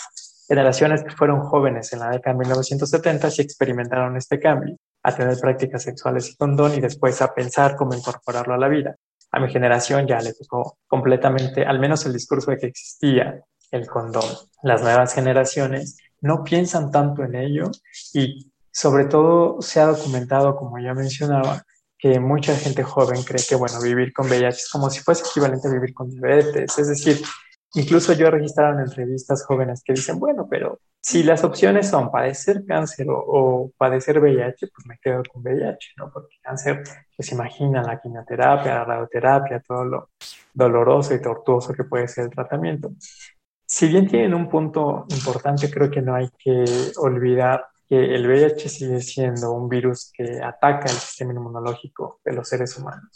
generaciones 0.48 1.04
que 1.04 1.12
fueron 1.12 1.42
jóvenes 1.42 1.94
en 1.94 2.00
la 2.00 2.10
década 2.10 2.34
de 2.34 2.40
1970 2.40 3.30
sí 3.30 3.44
experimentaron 3.44 4.18
este 4.18 4.40
cambio 4.40 4.78
a 5.08 5.16
tener 5.16 5.40
prácticas 5.40 5.84
sexuales 5.84 6.30
y 6.30 6.36
condón 6.36 6.74
y 6.74 6.82
después 6.82 7.22
a 7.22 7.34
pensar 7.34 7.78
cómo 7.78 7.94
incorporarlo 7.94 8.54
a 8.54 8.58
la 8.58 8.68
vida. 8.68 8.98
A 9.32 9.40
mi 9.40 9.50
generación 9.50 10.06
ya 10.06 10.20
le 10.20 10.34
tocó 10.34 10.80
completamente, 10.86 11.66
al 11.66 11.80
menos 11.80 12.06
el 12.06 12.12
discurso 12.12 12.52
de 12.52 12.58
que 12.58 12.68
existía 12.68 13.42
el 13.72 13.88
condón. 13.88 14.26
Las 14.64 14.82
nuevas 14.82 15.14
generaciones 15.14 15.98
no 16.20 16.44
piensan 16.44 16.92
tanto 16.92 17.24
en 17.24 17.36
ello 17.36 17.72
y 18.14 18.52
sobre 18.70 19.06
todo 19.06 19.62
se 19.62 19.80
ha 19.80 19.86
documentado, 19.86 20.58
como 20.58 20.78
ya 20.78 20.94
mencionaba, 20.94 21.64
que 21.98 22.20
mucha 22.20 22.54
gente 22.58 22.84
joven 22.84 23.24
cree 23.24 23.44
que, 23.48 23.56
bueno, 23.56 23.82
vivir 23.82 24.12
con 24.12 24.28
VIH 24.28 24.50
es 24.50 24.70
como 24.70 24.90
si 24.90 25.00
fuese 25.00 25.24
equivalente 25.26 25.70
a 25.70 25.72
vivir 25.72 25.94
con 25.94 26.10
diabetes. 26.10 26.78
Es 26.78 26.90
decir, 26.90 27.22
incluso 27.74 28.14
yo 28.14 28.28
he 28.28 28.32
registrado 28.32 28.74
en 28.74 28.86
entrevistas 28.86 29.46
jóvenes 29.46 29.84
que 29.84 29.94
dicen, 29.94 30.20
bueno, 30.20 30.48
pero 30.50 30.80
si 31.02 31.24
las 31.24 31.44
opciones 31.44 31.90
son 31.90 32.12
padecer 32.12 32.66
cáncer 32.66 33.08
o, 33.10 33.72
padecer 33.78 34.20
VIH, 34.20 34.68
pues 34.68 34.86
me 34.88 34.98
quedo 35.02 35.22
con 35.32 35.42
VIH, 35.42 35.94
¿no? 35.98 36.12
Porque 36.12 36.36
cáncer, 36.42 36.84
pues 37.16 37.32
imagina 37.32 37.82
la 37.82 38.00
quimioterapia, 38.00 38.76
la 38.76 38.86
radioterapia, 38.86 39.62
todo 39.66 39.86
lo 39.86 40.10
doloroso 40.54 41.14
y 41.14 41.22
tortuoso 41.22 41.74
que 41.74 41.84
puede 41.84 42.08
ser 42.08 42.26
el 42.26 42.30
tratamiento. 42.32 42.92
Si 43.66 43.88
bien 43.88 44.08
tienen 44.08 44.34
un 44.34 44.50
punto 44.50 45.06
importante, 45.10 45.70
creo 45.70 45.92
que 45.92 46.02
no 46.02 46.16
hay 46.16 46.30
que 46.38 46.66
olvidar 46.98 47.66
que 47.88 48.16
el 48.16 48.28
VIH 48.28 48.70
sigue 48.70 49.02
siendo 49.02 49.52
un 49.54 49.70
virus 49.70 50.12
que 50.14 50.42
ataca 50.42 50.86
el 50.86 50.98
sistema 50.98 51.34
inmunológico 51.34 52.20
de 52.26 52.34
los 52.34 52.50
seres 52.50 52.78
humanos. 52.78 53.10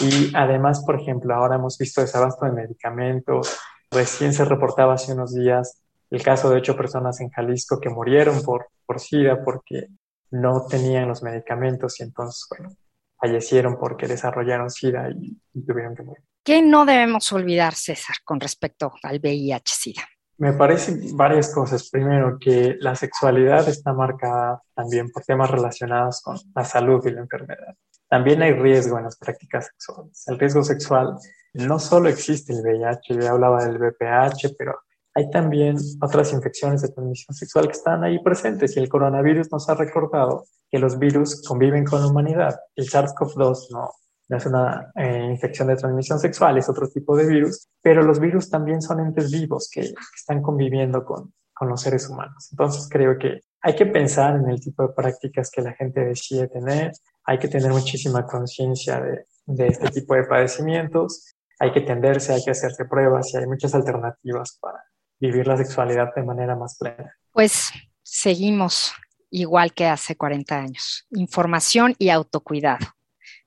Y 0.00 0.32
además, 0.34 0.84
por 0.84 1.00
ejemplo, 1.00 1.34
ahora 1.34 1.56
hemos 1.56 1.78
visto 1.78 2.00
desabasto 2.00 2.46
de 2.46 2.52
medicamentos. 2.52 3.58
Recién 3.94 4.32
se 4.32 4.44
reportaba 4.44 4.94
hace 4.94 5.12
unos 5.12 5.34
días 5.34 5.80
el 6.10 6.22
caso 6.22 6.50
de 6.50 6.56
ocho 6.56 6.76
personas 6.76 7.20
en 7.20 7.30
Jalisco 7.30 7.80
que 7.80 7.90
murieron 7.90 8.42
por, 8.42 8.68
por 8.86 9.00
SIDA 9.00 9.42
porque 9.44 9.88
no 10.30 10.66
tenían 10.66 11.08
los 11.08 11.22
medicamentos 11.22 12.00
y 12.00 12.02
entonces, 12.02 12.46
bueno, 12.50 12.74
fallecieron 13.16 13.78
porque 13.78 14.06
desarrollaron 14.06 14.70
SIDA 14.70 15.10
y, 15.10 15.36
y 15.54 15.66
tuvieron 15.66 15.94
que 15.94 16.02
morir. 16.02 16.24
¿Qué 16.42 16.60
no 16.60 16.84
debemos 16.84 17.32
olvidar, 17.32 17.74
César, 17.74 18.16
con 18.24 18.38
respecto 18.38 18.92
al 19.02 19.20
VIH-Sida? 19.20 20.02
Me 20.36 20.52
parecen 20.52 21.16
varias 21.16 21.54
cosas. 21.54 21.88
Primero, 21.88 22.38
que 22.38 22.76
la 22.80 22.94
sexualidad 22.94 23.68
está 23.68 23.92
marcada 23.92 24.60
también 24.74 25.10
por 25.10 25.22
temas 25.24 25.50
relacionados 25.50 26.20
con 26.20 26.36
la 26.54 26.64
salud 26.64 27.04
y 27.06 27.12
la 27.12 27.20
enfermedad. 27.20 27.74
También 28.08 28.42
hay 28.42 28.52
riesgo 28.52 28.98
en 28.98 29.04
las 29.04 29.16
prácticas 29.16 29.66
sexuales. 29.66 30.24
El 30.26 30.38
riesgo 30.38 30.62
sexual 30.62 31.16
no 31.54 31.78
solo 31.78 32.08
existe 32.08 32.52
el 32.52 32.62
VIH, 32.62 33.20
ya 33.20 33.30
hablaba 33.30 33.64
del 33.64 33.78
VPH, 33.78 34.54
pero 34.58 34.78
hay 35.14 35.30
también 35.30 35.76
otras 36.00 36.32
infecciones 36.32 36.82
de 36.82 36.88
transmisión 36.88 37.34
sexual 37.34 37.66
que 37.66 37.72
están 37.72 38.02
ahí 38.02 38.18
presentes 38.22 38.76
y 38.76 38.80
el 38.80 38.88
coronavirus 38.88 39.50
nos 39.52 39.68
ha 39.68 39.74
recordado 39.74 40.44
que 40.68 40.78
los 40.78 40.98
virus 40.98 41.42
conviven 41.46 41.84
con 41.84 42.00
la 42.00 42.08
humanidad. 42.08 42.58
El 42.74 42.86
SARS-CoV-2 42.86 43.70
no, 43.70 43.90
no 44.28 44.36
es 44.36 44.46
una 44.46 44.90
eh, 44.96 45.28
infección 45.30 45.68
de 45.68 45.76
transmisión 45.76 46.18
sexual, 46.18 46.58
es 46.58 46.68
otro 46.68 46.88
tipo 46.88 47.16
de 47.16 47.26
virus, 47.26 47.68
pero 47.80 48.02
los 48.02 48.18
virus 48.18 48.50
también 48.50 48.82
son 48.82 49.00
entes 49.00 49.30
vivos 49.30 49.70
que, 49.72 49.94
están 50.16 50.42
conviviendo 50.42 51.04
con, 51.04 51.32
con, 51.52 51.68
los 51.68 51.80
seres 51.80 52.08
humanos. 52.08 52.48
Entonces 52.50 52.88
creo 52.90 53.16
que 53.16 53.40
hay 53.60 53.76
que 53.76 53.86
pensar 53.86 54.34
en 54.34 54.48
el 54.48 54.60
tipo 54.60 54.82
de 54.82 54.94
prácticas 54.94 55.50
que 55.50 55.62
la 55.62 55.74
gente 55.74 56.00
decide 56.04 56.48
tener, 56.48 56.90
hay 57.24 57.38
que 57.38 57.48
tener 57.48 57.70
muchísima 57.70 58.26
conciencia 58.26 59.00
de, 59.00 59.66
este 59.66 59.90
tipo 59.90 60.14
de 60.14 60.24
padecimientos, 60.24 61.34
hay 61.58 61.72
que 61.72 61.82
tenderse, 61.82 62.32
hay 62.32 62.44
que 62.44 62.50
hacerse 62.50 62.84
pruebas 62.84 63.32
y 63.32 63.38
hay 63.38 63.46
muchas 63.46 63.74
alternativas 63.74 64.58
para 64.60 64.82
vivir 65.20 65.46
la 65.46 65.56
sexualidad 65.56 66.14
de 66.14 66.22
manera 66.22 66.56
más 66.56 66.76
plena. 66.78 67.14
Pues 67.32 67.70
seguimos 68.02 68.92
igual 69.30 69.72
que 69.72 69.86
hace 69.86 70.16
40 70.16 70.56
años, 70.56 71.06
información 71.10 71.94
y 71.98 72.10
autocuidado 72.10 72.86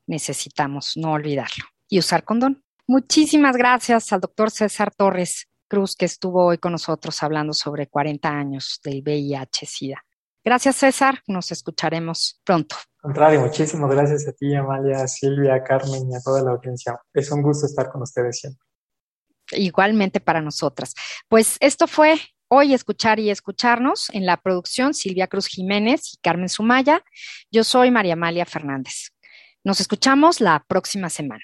necesitamos 0.07 0.93
no 0.95 1.13
olvidarlo 1.13 1.65
y 1.87 1.99
usar 1.99 2.23
condón. 2.23 2.63
Muchísimas 2.87 3.55
gracias 3.55 4.11
al 4.13 4.21
doctor 4.21 4.49
César 4.49 4.93
Torres 4.95 5.47
Cruz 5.67 5.95
que 5.95 6.05
estuvo 6.05 6.45
hoy 6.45 6.57
con 6.57 6.71
nosotros 6.71 7.21
hablando 7.21 7.51
sobre 7.53 7.87
40 7.87 8.29
años 8.29 8.79
del 8.83 9.03
VIH-Sida. 9.03 10.03
Gracias 10.47 10.77
César, 10.77 11.21
nos 11.27 11.51
escucharemos 11.51 12.39
pronto. 12.45 12.77
Contrario, 13.01 13.41
muchísimas 13.41 13.91
gracias 13.91 14.29
a 14.29 14.31
ti, 14.31 14.55
Amalia, 14.55 15.05
Silvia, 15.05 15.61
Carmen 15.61 16.09
y 16.09 16.15
a 16.15 16.21
toda 16.21 16.41
la 16.41 16.51
audiencia. 16.51 16.97
Es 17.13 17.29
un 17.33 17.41
gusto 17.41 17.65
estar 17.65 17.89
con 17.89 18.01
ustedes 18.01 18.39
siempre. 18.39 18.65
Igualmente 19.51 20.21
para 20.21 20.39
nosotras. 20.39 20.93
Pues 21.27 21.57
esto 21.59 21.85
fue 21.85 22.21
hoy 22.47 22.73
escuchar 22.73 23.19
y 23.19 23.29
escucharnos 23.29 24.09
en 24.11 24.25
la 24.25 24.37
producción 24.37 24.93
Silvia 24.93 25.27
Cruz 25.27 25.47
Jiménez 25.47 26.13
y 26.13 26.17
Carmen 26.21 26.47
Sumaya. 26.47 27.03
Yo 27.51 27.65
soy 27.65 27.91
María 27.91 28.13
Amalia 28.13 28.45
Fernández. 28.45 29.09
Nos 29.65 29.81
escuchamos 29.81 30.39
la 30.39 30.63
próxima 30.65 31.09
semana. 31.09 31.43